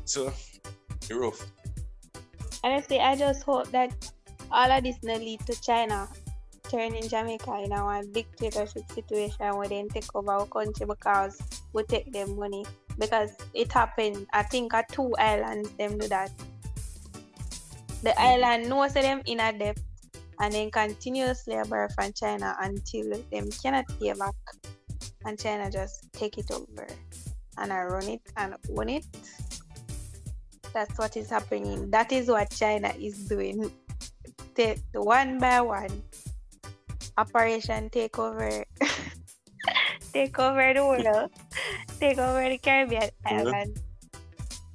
[0.06, 0.32] So,
[1.10, 1.44] you're rough.
[2.62, 3.92] Honestly, I just hope that
[4.52, 6.08] all of this not lead to China
[6.70, 11.40] turning Jamaica in a dictatorship situation where they take over our country because
[11.72, 12.64] we take them money.
[12.98, 16.30] Because it happened, I think, at two islands them do that.
[18.02, 18.20] The mm-hmm.
[18.20, 19.78] island knows them in a debt
[20.40, 24.34] and then continuously borrow from China until them cannot pay back.
[25.24, 26.86] And China just take it over
[27.58, 29.04] and I run it and own it.
[30.76, 31.88] That's what is happening.
[31.88, 33.72] That is what China is doing.
[34.54, 36.02] Take one by one.
[37.16, 38.62] Operation take over.
[40.12, 41.30] take over the world.
[41.98, 43.80] take over the Caribbean island.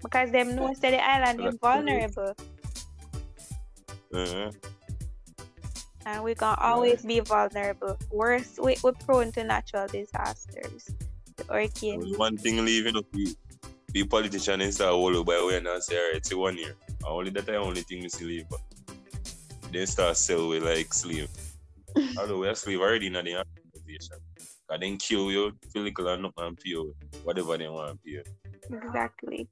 [0.01, 2.33] Because them know say the island is vulnerable.
[6.07, 7.95] And we can always be vulnerable.
[8.09, 10.89] Worse, we, we're prone to natural disasters.
[11.37, 12.17] The hurricane.
[12.17, 13.35] One thing leaving up we
[13.91, 16.75] be politician and start all by way and I say alright, it's one year.
[16.87, 18.61] And only that the only thing we see leave but
[19.71, 21.29] then start sell we like slave.
[22.17, 24.17] Although we are slave already in the organization.
[24.69, 28.23] Cause then kill you, physical and not and pay you whatever they want to pay.
[28.73, 29.47] Exactly.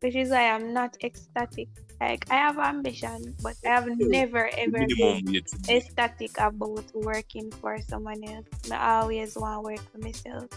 [0.00, 1.68] Which is why I'm not ecstatic.
[2.00, 8.22] Like I have ambition, but I have never ever been ecstatic about working for someone
[8.24, 8.46] else.
[8.70, 10.48] I always want to work for myself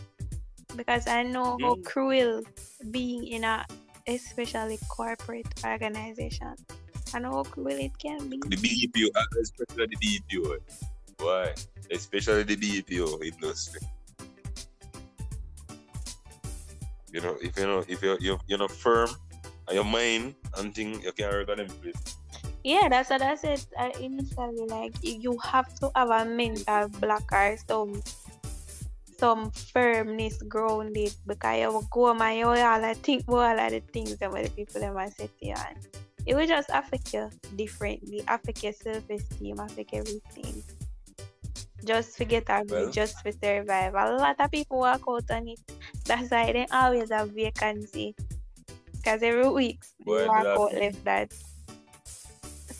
[0.75, 1.85] because I know how Mm.
[1.85, 2.41] cruel
[2.91, 3.65] being in a
[4.07, 6.55] especially corporate organization.
[7.13, 8.41] And how cool it can be.
[8.49, 10.57] The BPO, uh, especially the BPO.
[11.19, 11.53] Why?
[11.91, 13.81] Especially the BPO industry.
[17.11, 19.09] You know, if you know, if you're you're, you're not firm
[19.67, 22.17] and your mind and thing, you can't work on them place.
[22.63, 24.65] Yeah, that's what I said uh, initially.
[24.65, 28.01] Like you have to have a mental block or some
[29.23, 33.79] some firmness grounded because you will go and you all think about all of the
[33.93, 35.55] things that the people them are say to you
[36.25, 40.61] it will just affect you differently, affect your self esteem, affect everything.
[41.85, 42.91] Just forget our Well.
[42.91, 43.93] just for survive.
[43.95, 45.59] A lot of people walk out on it.
[46.03, 48.15] That's why they always have vacancy.
[48.91, 51.31] Because every week they Boy, walk out left that.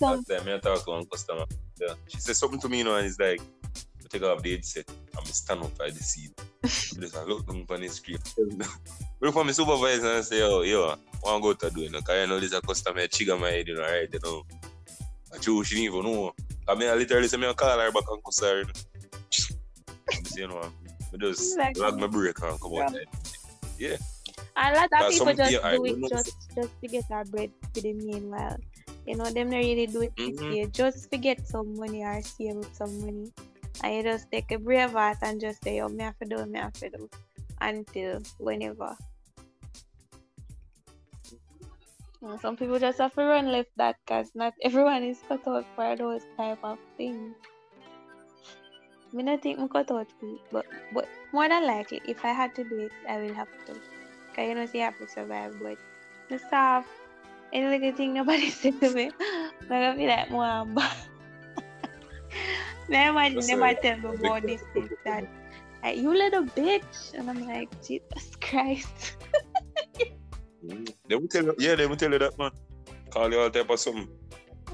[0.02, 1.46] Last time I talked to one customer,
[1.80, 3.40] yeah, she said something to me, you know, and it's like,
[3.76, 6.32] I take off the headset and I stand up by the seat.
[6.64, 6.98] I just
[7.28, 8.18] look down on the screen.
[9.22, 11.92] Look for my supervisor and say, yo, yo, want to go to do it?
[11.92, 14.10] Because I know this a customer, trigger my head, you know, right?
[14.12, 14.44] You know,
[15.34, 16.34] I choose, she didn't even know.
[16.68, 18.64] I mean, I literally say, me I call her back and cuss her.
[20.36, 20.62] you know,
[21.14, 22.96] I just Like- lag my break and come out
[23.78, 23.98] Yeah.
[24.56, 27.82] A lot of people just yeah, do it just just to get our bread for
[27.82, 28.58] the meanwhile.
[29.08, 30.38] You know, them not really do it Mhm.
[30.38, 30.68] this year.
[30.68, 33.34] Just to get some money or save up some money.
[33.82, 36.46] And you just take a brave heart and just say, oh, me have to do,
[36.46, 37.10] me have to do.
[37.62, 38.96] Until whenever.
[42.22, 45.66] And some people just have to run left that because not everyone is cut out
[45.76, 47.36] for those type of things.
[49.12, 52.30] Me not think I'm cut out for it, but, but more than likely, if I
[52.30, 53.74] had to do it, I will have to.
[54.30, 55.78] Because you know, see, I have to survive, but
[56.30, 56.88] the stuff,
[57.52, 60.66] any little thing nobody said to me, I'm gonna feel like more
[62.86, 63.06] I'm bad.
[63.06, 65.28] Now imagine That's them a- might tell me about this, this, that.
[65.84, 67.14] Like, you little bitch.
[67.14, 69.18] And I'm like, Jesus Christ.
[71.10, 72.52] They will tell you, yeah, they will tell you that, man.
[73.10, 74.08] Call you all type of something.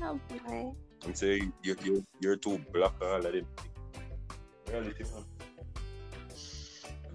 [0.03, 0.71] Oh boy.
[1.05, 3.45] and say you, you, you're too black and all of them.
[4.69, 5.25] Reality, man.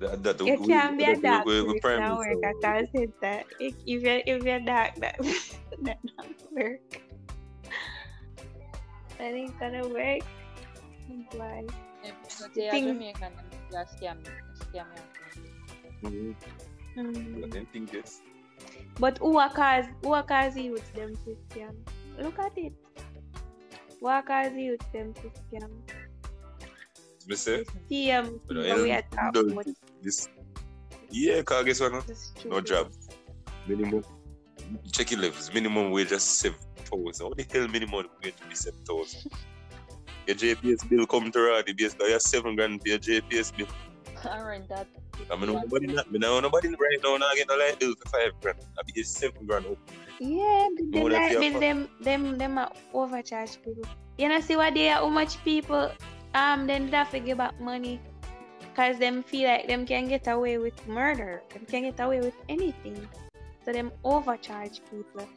[0.00, 2.68] That, that, You we- can't be a we- dark we- we prime and work so-
[2.68, 3.44] all center.
[3.60, 5.16] If if you're, if you're dark, that,
[5.82, 7.00] that not work.
[9.18, 10.22] That ain't gonna work.
[11.10, 11.66] Oh boy.
[12.40, 14.18] But they are Thing- Jamaican and they are scam,
[14.60, 14.86] scam
[16.02, 16.02] you.
[16.02, 16.34] Mhm.
[16.96, 17.40] Mm.
[17.40, 18.20] But think this.
[19.00, 21.74] But who are cause who are cause youth them to scam?
[22.18, 22.72] Look at it.
[24.00, 25.70] Who are cause youth them to scam?
[27.26, 29.66] Me say, CM but people we I are talking about
[30.02, 30.28] this.
[31.10, 31.92] Yeah, cause guess what?
[31.92, 32.92] No, this no job.
[33.66, 34.04] Minimum.
[34.92, 35.52] Check your levels.
[35.52, 37.26] Minimum wage just seven thousand.
[37.28, 39.32] What the hell minimum wage to be seven thousand?
[40.26, 43.66] Your JPS bill come to already based on your seven grand for your JPS bill.
[44.30, 44.86] I rent that.
[45.30, 48.08] I mean, nobody, not, me know nobody right now not get no light bill for
[48.08, 48.58] five grand.
[48.78, 49.76] I be it's seven grand up.
[50.18, 53.84] Yeah, the, the More than light bill them them them are overcharged people.
[54.16, 55.90] You know see what they are how much people
[56.34, 58.00] um then they have to give back money.
[58.74, 61.42] Cause them feel like them can get away with murder.
[61.52, 63.06] Them can get away with anything.
[63.64, 65.28] So them overcharge people.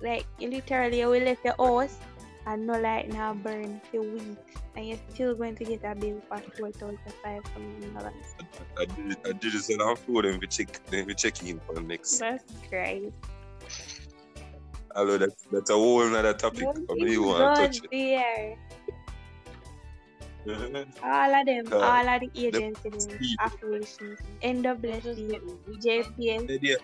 [0.00, 1.98] Like you literally you will left your house
[2.46, 4.36] and no light now burn for weeks
[4.76, 8.34] and you're still going to get a bill for four thousand five hundred dollars.
[8.78, 11.60] I did, I did this and I'm food and we check, then we check in
[11.60, 12.18] for the next.
[12.18, 13.12] That's crazy.
[14.94, 16.66] Although that's that's a whole nother topic.
[16.66, 18.58] One But maybe thing you want to good touch it.
[21.04, 23.36] All of them, Uh, all of the agencies, speed.
[23.38, 25.40] operations, NWC,
[25.78, 26.50] JPS.
[26.50, 26.76] idea.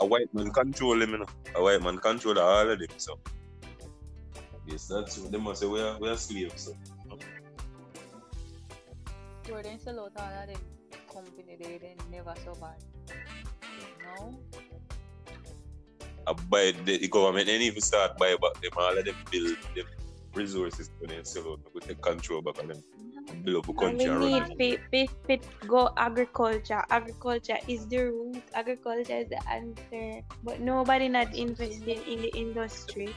[0.00, 1.26] A white man control them, you know.
[1.54, 3.18] A white man control all of them, so.
[4.66, 7.18] Yes, that's what they must say we are we are slaves, so.
[9.52, 10.60] Where they sell out all of them
[11.12, 12.82] company, they, they never survive.
[14.18, 14.38] No?
[16.26, 19.56] I buy the, the government ain't even start buy back them all of them build
[19.76, 19.86] them
[20.34, 22.82] resources when they sell out, we take control back on them.
[23.44, 24.58] Build up a And country we and run need it.
[24.58, 26.84] fit, fit, fit, go agriculture.
[26.90, 28.42] Agriculture is the root.
[28.54, 30.22] Agriculture is the answer.
[30.44, 33.14] But nobody not investing in the industry.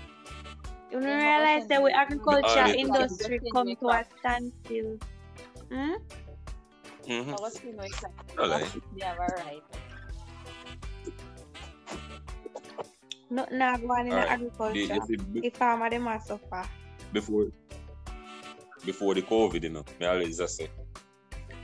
[0.92, 4.98] You don't realize that with listen, agriculture the- industry the- come to a standstill.
[5.72, 5.94] Hmm?
[7.06, 7.30] Mhm.
[7.38, 8.36] I was thinking exactly.
[8.38, 8.68] No lie.
[8.98, 9.64] They have a right.
[13.32, 14.32] Nothing not going in the Alright.
[14.32, 14.88] agriculture.
[15.08, 16.64] The- you The farmer them must suffer.
[17.14, 17.48] before
[18.86, 20.70] before the COVID, you know, me always just say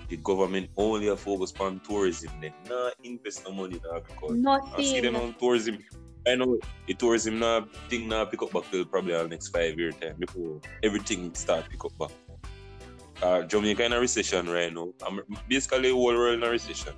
[0.10, 4.76] the government only a focus on tourism, they not invest no money in agriculture.
[4.78, 5.80] I see them on tourism.
[6.28, 6.58] I know
[6.88, 10.16] the tourism now thing now pick up back till probably our next five year time
[10.18, 12.12] before everything start pick up back.
[13.22, 14.92] Uh, Jamaica in a recession right now.
[15.06, 16.94] I'm basically whole world in a recession.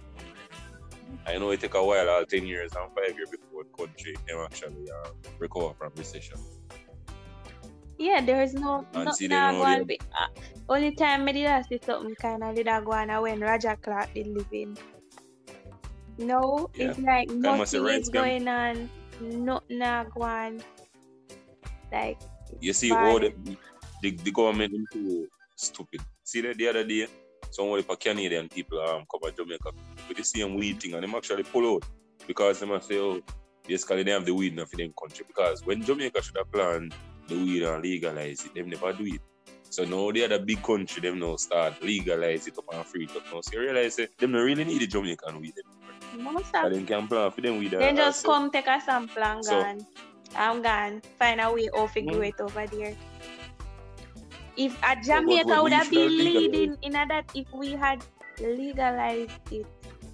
[1.25, 4.15] I know it take a while, all 10 years and 5 years before the country
[4.25, 5.09] can actually uh,
[5.39, 6.37] recover from recession.
[7.97, 10.27] Yeah, no And no, see, nah they know go they- on be, uh,
[10.69, 13.39] only time me did I see something kind of did I go on uh, when
[13.41, 14.77] Roger Clarke did live in.
[16.17, 18.89] No, it's like nothing is going on.
[19.21, 20.61] Nothing nah go on.
[21.91, 22.19] Like
[22.59, 23.33] You see, all the,
[24.01, 26.01] the, the government is too stupid.
[26.23, 27.07] See that the other day,
[27.51, 29.71] some of the Canadian people um, come to Jamaica
[30.07, 31.85] with the same weed thing and them actually pull out
[32.27, 33.21] because they must say, oh,
[33.67, 35.25] basically they have the weed enough in them country.
[35.27, 36.93] Because when Jamaica should have planned
[37.27, 39.21] the weed and legalize it, them never do it.
[39.69, 43.15] So now the other big country, them now start legalize it up and free it
[43.15, 43.41] up now.
[43.41, 45.53] So you realize that them don't really need the Jamaican weed.
[46.17, 47.71] Most of them can plan for them weed.
[47.71, 49.85] Then and- just come take a sample and So- gone.
[50.35, 51.01] I'm gone.
[51.17, 52.27] Find a way how to do Mm.
[52.27, 52.95] it over there.
[54.57, 58.03] If a Jamaica would have been leading in that if we had
[58.39, 59.65] legalized it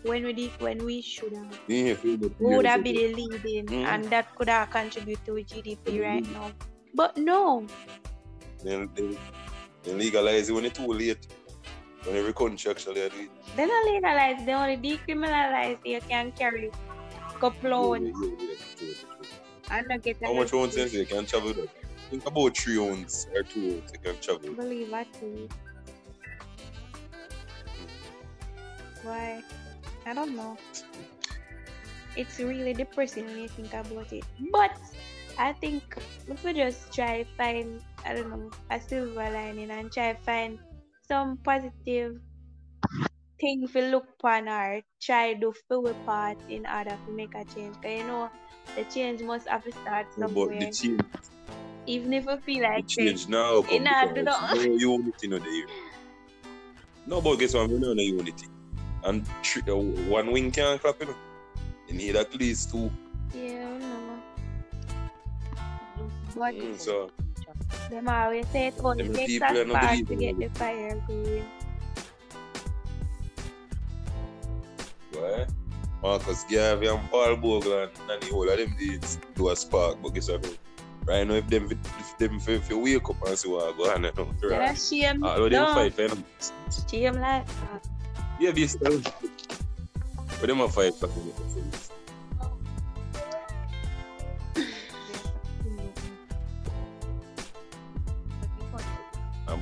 [0.03, 1.59] when we did when we should have.
[1.67, 3.85] Yeah, feel the We would have been leading Mm.
[3.85, 6.03] and that could have contributed to GDP Mhm.
[6.03, 6.51] right now.
[6.93, 7.65] But no.
[8.63, 9.17] They, they,
[9.83, 11.25] they legalize it when it's too late.
[12.03, 13.31] When every country actually do it.
[13.55, 16.71] They don't legalize, they only decriminalize you can carry
[17.39, 18.17] couple ounce
[18.79, 18.95] yeah,
[19.69, 20.93] and not get How much ounce arrested.
[20.93, 21.67] you can travel there?
[22.09, 24.55] Think about three ounce or two ounce you can travel.
[24.55, 25.49] believe that too.
[29.01, 29.43] Why?
[30.05, 30.59] I don't know.
[32.15, 34.25] It's really depressing when you think about it.
[34.51, 34.71] But
[35.37, 35.95] I think
[36.27, 40.59] if we just try find I don't know a silver lining and try find
[41.13, 42.21] some positive
[43.39, 47.45] thing to look upon or try to for a part in order to make a
[47.45, 47.77] change.
[47.81, 48.29] Cause you know
[48.75, 50.57] the change must have to start But somewhere.
[50.57, 51.01] the change,
[51.85, 55.39] Even if we feel like say, change now come in a- because no unity no
[55.39, 55.67] there.
[57.05, 57.69] No, but guess what?
[57.69, 58.47] We know unity.
[59.03, 61.15] And three, uh, one wing can't clap, you know.
[61.87, 62.91] You need at least two.
[63.31, 64.23] yeah, I know.
[66.35, 67.09] But Mm, so,
[67.93, 71.45] Them always say it only Them takes a spark to get the fire going.
[75.11, 75.45] why?
[76.01, 80.09] Marcus Garvey and Paul Bogle and Nanny all of them did do a spark, but
[80.09, 80.57] guess what?
[81.05, 83.91] Right now, if them if them if, you wake up and see what I go
[83.91, 85.19] on, you know, a shame.
[85.19, 86.25] Them no, fight for them.
[86.89, 87.45] shame like.
[88.39, 89.01] Yeah, they still.
[90.39, 91.31] But them a fight for them.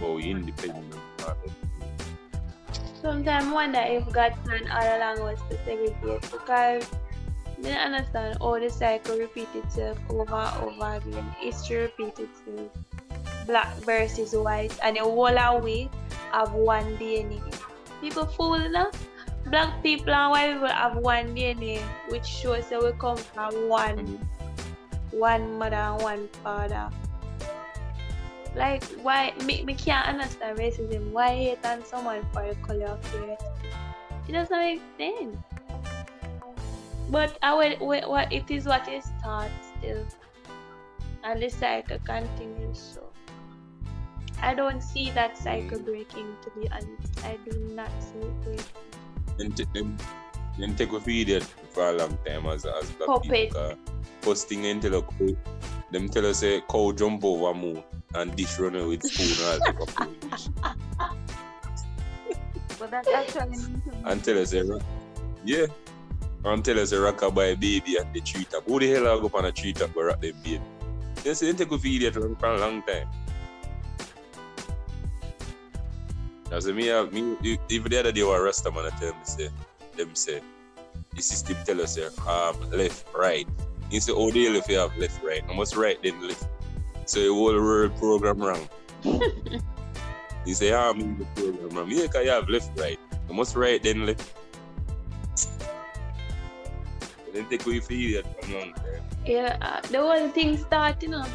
[0.01, 0.95] About independent.
[1.19, 1.51] market.
[3.01, 6.89] Sometimes I wonder if God planned all along was to segregate because
[7.57, 11.35] I don't understand how the cycle repeats itself over and over again.
[11.37, 12.71] History repeats itself.
[13.45, 15.89] Black versus white and the whole away
[16.31, 17.37] have one DNA.
[18.01, 18.97] People fool enough.
[19.45, 21.77] Black people and white people have one DNA,
[22.09, 24.17] which shows that we come from one
[25.11, 26.89] one mother and one father.
[28.55, 31.11] Like why me, me can't understand racism.
[31.11, 33.37] Why hate on someone for the color of their?
[34.27, 35.37] It doesn't make sense.
[37.09, 40.05] But I will, wait, what it is what is taught still.
[41.23, 43.11] And the cycle continues so
[44.41, 45.85] I don't see that cycle mm.
[45.85, 47.23] breaking to be honest.
[47.23, 48.65] I do not see it breaking.
[49.37, 49.97] Then, t- then,
[50.57, 53.31] then take a idiot for a long time as, as black Puppet.
[53.31, 53.61] people.
[53.61, 53.77] 'cause
[54.21, 54.65] First thing
[55.91, 57.83] them tell us say cow jump over moon
[58.15, 60.47] and dish run away with spoon and a food dish.
[62.79, 63.57] But that's actually
[64.05, 64.81] And tell us, eh, say, rock-
[65.45, 65.65] yeah.
[66.43, 68.63] And tell us a rocker by baby at the tree top.
[68.65, 70.61] Who the hell I go up on a tree top go rock them baby?
[71.23, 73.07] They say they take a idiot for a long time.
[76.51, 77.37] As me, have me,
[77.69, 79.49] even the other day, one Rasta man I tell me say,
[79.95, 80.41] them say,
[81.15, 83.47] the system tell us say, um, left, right.
[83.91, 85.43] He say, oh, they left, you have left, right.
[85.47, 86.47] I must right then left.
[87.05, 88.69] So the whole world program wrong.
[89.03, 91.91] you say, ah, in the program wrong.
[91.91, 92.97] Yeah, cause you have left, right.
[93.29, 94.33] I must right then left.
[97.33, 99.03] Then take away for idiot a long time.
[99.25, 101.25] Yeah, uh, the whole thing start, you know.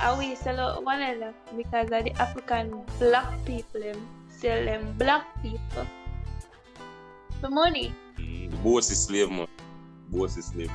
[0.00, 4.94] I we sell out one another because of the African black people them sell them
[4.98, 5.86] black people
[7.40, 7.94] for money.
[8.18, 9.46] Mm, the boss is slave man.
[10.10, 10.70] Boss is slave.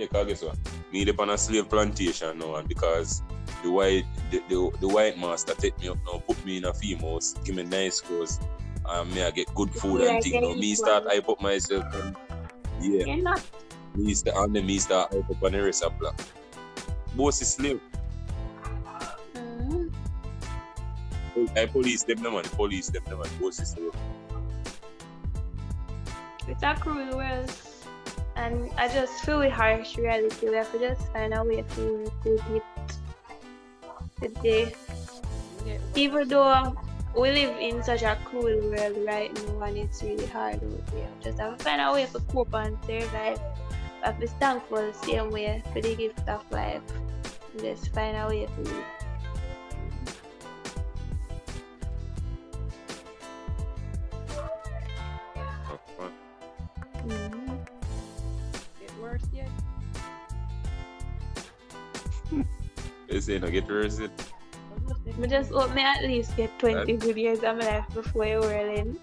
[0.00, 0.56] Yeah, cause guess what?
[0.92, 3.22] Me up on a slave plantation now and because
[3.62, 6.72] the white the, the, the white master take me up now, put me in a
[6.72, 8.40] female give me nice clothes,
[8.88, 10.32] and me I get good food Yeah, and thing.
[10.32, 12.16] get Now me start hype up myself and
[12.80, 13.04] yeah,
[13.94, 16.18] me start and then me start hype up on the rest of black.
[17.14, 17.80] Boss is slave.
[19.34, 19.92] mm,
[21.58, 23.92] I police them the man, police them the man, boss is slave.
[26.48, 27.52] it's a cruel world.
[28.40, 30.48] And I just feel with harsh reality.
[30.48, 32.96] We have to just find a way to work with it
[34.22, 34.74] today.
[35.66, 35.76] Yeah.
[35.94, 36.74] Even though
[37.14, 41.08] we live in such a cruel world right now and it's really hard out there.
[41.20, 43.38] Just have to find a way to cope and survive.
[44.04, 46.80] To be thankful the same way for the gift of life.
[47.60, 48.99] Just find a way to live.
[63.30, 64.10] They say no get worse it.
[65.22, 68.40] I just hope me at least get 20 good years of my life before you
[68.40, 68.98] whirling.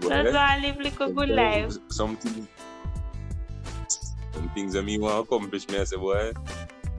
[0.00, 1.76] That's why I live like a good life.
[1.88, 2.48] Something,
[4.32, 6.32] some things that me want to accomplish, me I say, boy,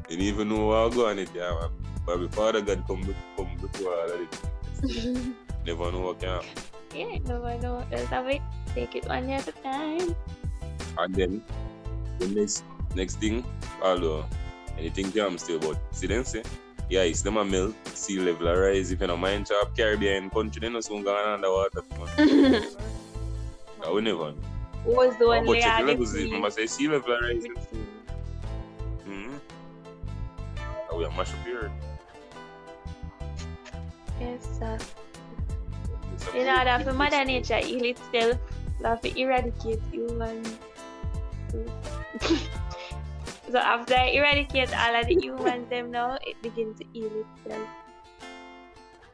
[0.10, 1.70] you don't even know where I go on it, yeah, man.
[2.06, 4.38] But before the God come, come before all of it,
[5.66, 6.50] never know what can happen.
[6.94, 7.84] yeah, I know.
[7.90, 8.42] Just have it.
[8.76, 10.16] Take it one year at a time.
[10.98, 11.44] And then,
[12.20, 12.64] the next,
[13.00, 13.44] next thing,
[13.82, 14.26] although
[14.78, 16.44] anything jam still, but see them say,
[16.90, 18.92] yeah, it's them a melt, sea level a rise.
[18.92, 21.84] If you don't mind chop Caribbean country, then soon go underwater.
[23.80, 24.38] That we never know.
[24.86, 27.44] was the one But check had the the levels, remember say sea level a rise.
[29.08, 29.38] Mm-hmm.
[30.56, 31.72] That we are mash up here.
[34.20, 34.78] Yes, sir.
[36.36, 38.38] In order for Mother Nature heal itself,
[38.84, 40.44] have to eradicate human.
[43.52, 47.12] So after I eradicate all of the humans them now, it begins to heal
[47.46, 47.68] itself.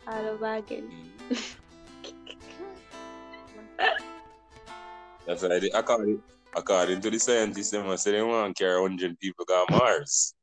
[0.07, 0.89] All over again.
[5.25, 6.21] That's why they, according,
[6.55, 10.33] according to the scientists, them say they want to carry 100 people to Mars.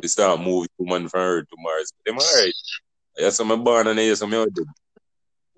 [0.00, 1.92] They start moving human from Earth to Mars.
[1.92, 2.54] But them alright.
[3.18, 4.66] Yes, I'm born and yes, I'm out dead.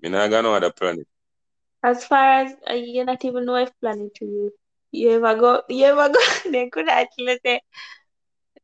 [0.01, 1.07] Me not got no other planet.
[1.83, 4.51] As far as uh, you not even know if planet to you.
[4.91, 7.61] You ever go you ever go they could actually say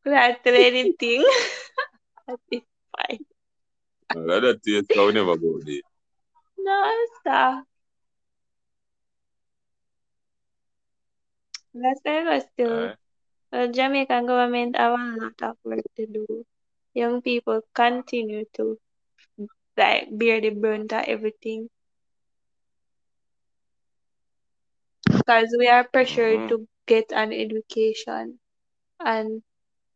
[0.03, 1.23] could tell anything.
[2.51, 2.65] It's
[2.97, 3.25] fine.
[4.15, 5.81] Uh, that is how we never go there.
[6.57, 7.63] No, sir.
[11.73, 12.97] That's we're still Alright.
[13.51, 16.45] the Jamaican government have a lot of work to do.
[16.93, 18.77] Young people continue to
[19.77, 21.69] like bear the brunt of everything.
[25.15, 26.49] Because we are pressured Mhm.
[26.49, 28.39] to get an education
[28.99, 29.43] and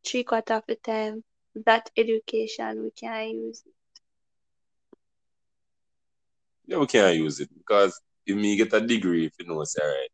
[0.05, 1.23] three quarter of the time
[1.55, 3.63] that education we can't use.
[6.67, 9.77] Yeah, we can't use it because if me get a degree, if you know, it's
[9.79, 10.09] alright.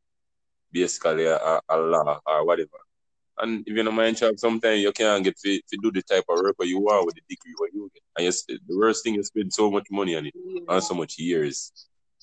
[0.71, 2.79] Basically, a, a, a law or whatever.
[3.37, 6.25] And if you don't mind job, sometimes you can't get to, to do the type
[6.29, 8.03] of work you want with the degree what you get.
[8.17, 10.35] And you, sp- the worst thing is spend so much money on it
[10.67, 11.71] and so much years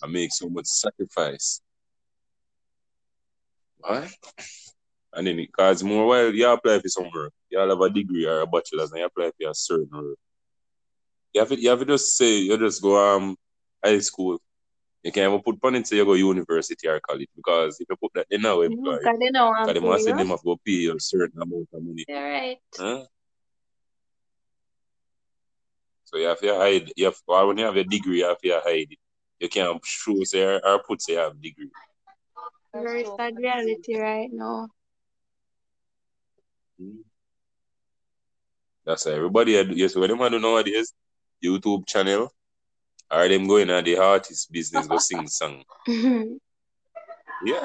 [0.03, 1.61] and make so much sacrifice.
[3.89, 4.11] Right?
[5.14, 7.33] And then it cause more while you apply for some work.
[7.51, 10.18] You have a degree or a bachelor's and you apply for a certain work.
[11.35, 13.37] You have to, you have to just say you just go um
[13.85, 14.39] high school.
[15.03, 17.97] You can't even put pun it say you go university or college because if you
[17.97, 20.61] put that in now employ, Because they know because they must say have to go
[20.64, 22.05] pay a certain amount of money.
[22.09, 22.57] You're.
[22.78, 23.05] Huh?
[26.05, 28.61] So you have to hide you have when you have a degree you have to
[28.64, 28.99] hide it.
[29.41, 31.70] You can't show say or, or put say you have degree.
[32.75, 34.68] Very sad reality right now.
[38.85, 40.93] That's why everybody I yes, what them I do nowadays,
[41.45, 42.33] YouTube channel,
[43.11, 45.62] or them going at the artist business go sing song.
[47.45, 47.64] Yeah.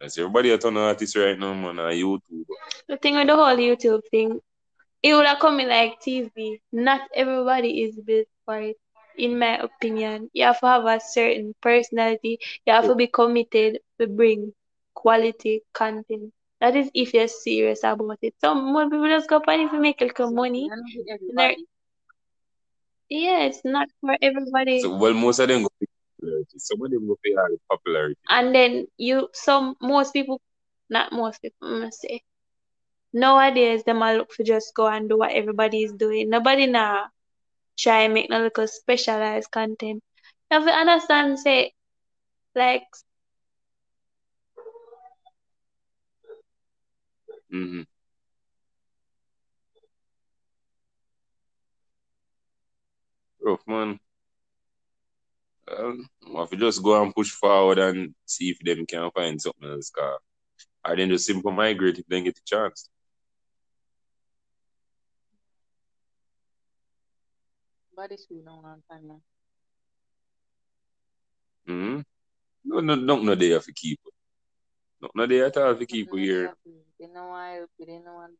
[0.00, 2.46] That's everybody a ton of artists right now, man, on YouTube.
[2.88, 4.40] The thing with the whole YouTube thing,
[5.02, 6.60] it would have come in like TV.
[6.72, 8.78] Not everybody is built for it,
[9.16, 10.30] in my opinion.
[10.32, 12.38] You have to have a certain personality.
[12.66, 14.52] You have to be committed to bring
[14.94, 16.32] quality content.
[16.60, 18.34] That is if you're serious about it.
[18.40, 20.70] Some more people just go on if you make a little money.
[23.08, 24.80] Yeah, it's not for everybody.
[24.80, 25.86] So well most of them go for
[26.18, 26.58] popularity.
[26.58, 28.20] Some of them go for popularity.
[28.28, 30.40] And then you, some most people,
[30.88, 32.22] not most people, I must say,
[33.12, 36.28] nowadays them all look for just go and do what everybody is doing.
[36.30, 37.06] Nobody now
[37.80, 40.02] try make no little specialized content.
[40.50, 41.72] You have to understand, say,
[42.54, 42.84] like
[47.52, 47.82] Mm-hmm.
[53.42, 53.98] Rough man.
[55.76, 59.68] Um, if you just go and push forward and see if them can find something
[59.70, 60.18] else, car.
[60.84, 62.88] Or then just simple migrate if they get the chance.
[68.00, 69.20] Body school no one time now.
[71.68, 72.00] Mm-hmm.
[72.64, 74.00] No, no, no, no there for keep.
[75.02, 76.54] No, no there at all for keep Nothing here.
[76.98, 78.30] They know why help you, they know what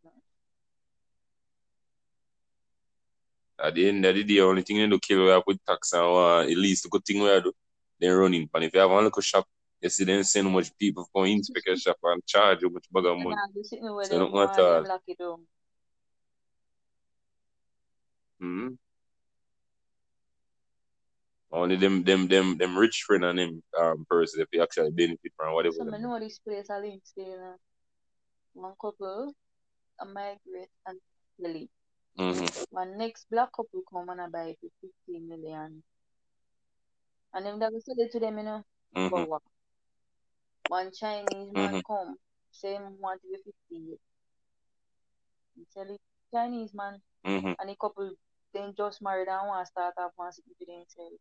[3.63, 6.05] At the end of the day, only thing they do kill have with tax and
[6.05, 7.53] uh, at least the good thing we do,
[8.01, 8.49] then running.
[8.55, 9.47] And if you have one little shop,
[9.83, 13.05] you see them send much people for inspect your shop and charge you much bag
[13.05, 13.37] of money.
[13.37, 14.75] Nah, you see me where So they not want at all.
[14.77, 15.47] them lock it down.
[18.43, 18.75] Mm-hmm.
[21.53, 25.33] Only them them them them rich friend and them um person if you actually benefit
[25.37, 25.77] from whatever.
[25.77, 27.57] So I know this place a link there.
[28.55, 29.33] One couple,
[30.01, 30.99] a migrate and
[31.39, 31.69] Lily.
[32.19, 32.47] Mm-hmm.
[32.71, 34.71] One next black couple come and I buy it for
[35.07, 35.83] 15 million.
[37.35, 38.65] And them that go sell it to them, you know,
[38.97, 39.09] Mm-hmm.
[39.09, 39.43] for what?
[40.69, 41.83] One Chinese man Mhm.
[41.87, 42.17] come,
[42.51, 43.99] same want to be 50.
[45.57, 46.01] He sell it
[46.33, 47.53] Chinese man Mm-hmm.
[47.59, 48.13] and the couple
[48.53, 51.19] then just married and want to start off one city themselves.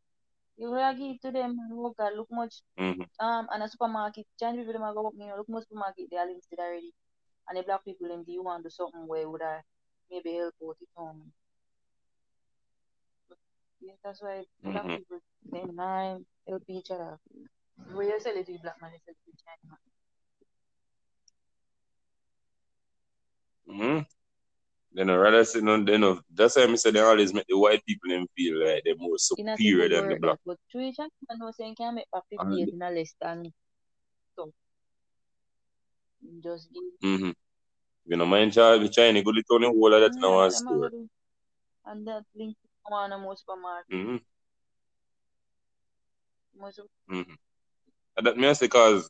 [0.60, 3.03] You will give it to them and oh look much Mm-hmm.
[3.20, 6.18] um and a supermarket, Chinese people a go up, you know, look much supermarket they
[6.18, 6.93] are linked already.
[7.49, 9.62] And the black people them do you want to do something where would I
[10.12, 11.34] maybe help out it home.
[13.82, 14.95] Yeah, that's why black Mhm.
[14.95, 15.20] people
[15.51, 17.20] they nine help each other.
[17.93, 19.80] Where you sell it to black man, you sell it to Chinese man.
[23.70, 24.18] Mm-hmm.
[24.92, 27.58] Then I rather say no, then no, that's why I say they always make the
[27.58, 30.40] white people them feel like they're more You know, superior than the black.
[30.46, 33.54] but through each other, man know saying can make And 58 in a less than
[34.36, 34.52] so
[36.44, 37.32] just give mm-hmm.
[38.06, 40.48] You know, mind child, the China go little only whole of that in our them
[40.48, 40.92] a go store.
[41.86, 43.92] And that link to one of most supermarket.
[43.94, 44.18] Mm-hmm.
[46.60, 46.82] Most
[47.12, 47.34] Mm-hmm.
[48.18, 49.10] And that means because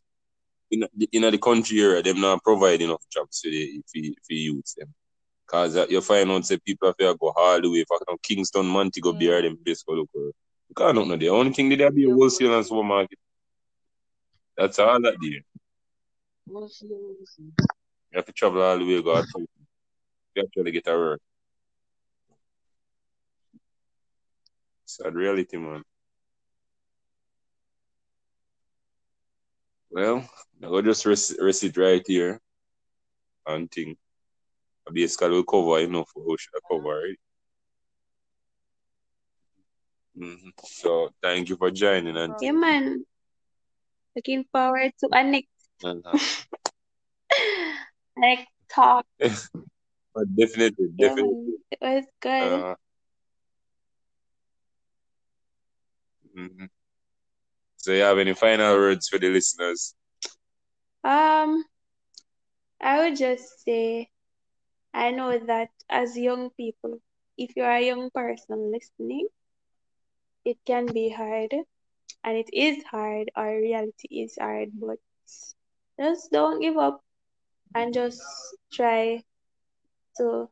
[0.70, 4.76] in in the country area, them not provide enough jobs for the for, for youths
[4.76, 4.94] them.
[5.50, 8.68] Cause uh, you find out say people have to go all the way from Kingston,
[8.68, 10.10] Montego Bay, or them place go look.
[10.14, 13.18] You can't know the only thing they there be a wholesale and supermarket.
[14.56, 15.42] That's all that there.
[16.46, 19.48] You have to travel all the way go out to
[20.36, 21.22] you actually get a work.
[24.86, 25.84] Sad reality, man.
[29.90, 30.30] Well,
[30.64, 32.40] I will just rest, rest it right here
[33.48, 33.98] and think.
[34.94, 37.18] Basically, we'll cover enough for ocean cover, right?
[40.16, 43.06] hmm So, thank you for joining and Yeah, man.
[44.16, 45.48] Looking forward to our next,
[48.18, 49.06] next talk.
[49.20, 51.36] but definitely, definitely.
[51.36, 51.58] man.
[51.72, 52.44] It was good.
[52.44, 52.76] Uh,
[56.36, 56.68] mhm.
[57.78, 59.96] So, you have any final words for the listeners?
[61.04, 61.64] Um,
[62.82, 64.10] I would just say,
[64.94, 67.00] I know that as young people,
[67.38, 69.28] if you're a young person listening,
[70.46, 71.54] it can be hard,
[72.24, 75.00] and it is hard, or reality is hard, but
[76.00, 77.02] just don't give up
[77.76, 78.22] and just
[78.72, 79.24] try
[80.18, 80.50] to,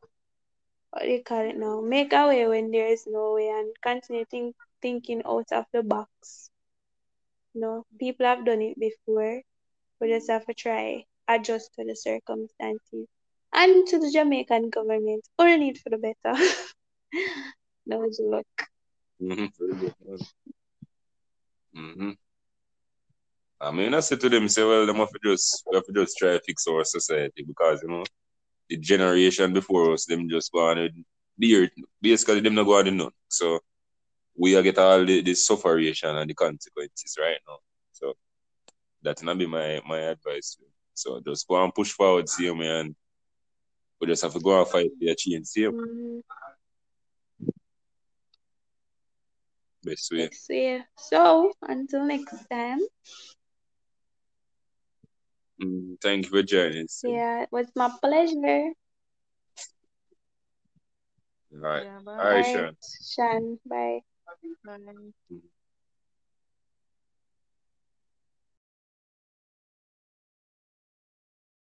[0.92, 3.76] what do you call it now, make a way when there is no way and
[3.82, 6.50] continue think, thinking out of the box.
[7.54, 9.42] You know, people have done it before.
[10.00, 13.08] We just have to try adjust to the circumstances
[13.58, 15.28] and to the Jamaican government.
[15.40, 16.38] Only need for the better.
[17.86, 18.46] no joke.
[19.22, 19.46] Mm-hmm.
[19.58, 20.20] Very good, man.
[21.76, 22.12] Mm-hmm.
[23.60, 25.94] I mean, I said to them, say, well, them have to just, we have to
[25.94, 28.04] just try to fix our society because, you know,
[28.70, 31.06] the generation before us, them just go on
[31.38, 31.72] the earth.
[32.00, 33.12] Basically, them not go on with none.
[33.28, 33.60] So,
[34.36, 37.58] we are get all the, the sufferation and the consequences right now.
[37.94, 38.14] So,
[39.02, 40.58] that's not be my, my advice.
[40.94, 42.96] So, just go and push forward, see me, and
[44.00, 45.72] we just have to go and fight for a change, see you.
[45.72, 46.22] Mhm.
[49.84, 50.18] Best way.
[50.24, 50.84] Next way.
[50.98, 52.80] So until next time.
[55.62, 56.88] Mm, thank you for joining.
[56.88, 58.74] So, Yeah, it was my pleasure.
[61.54, 61.84] All right.
[61.84, 62.18] Yeah, All bye.
[62.18, 62.78] right, Bye, Sean.
[63.02, 63.60] Shan.
[63.66, 64.02] Bye.
[64.66, 65.42] Bye.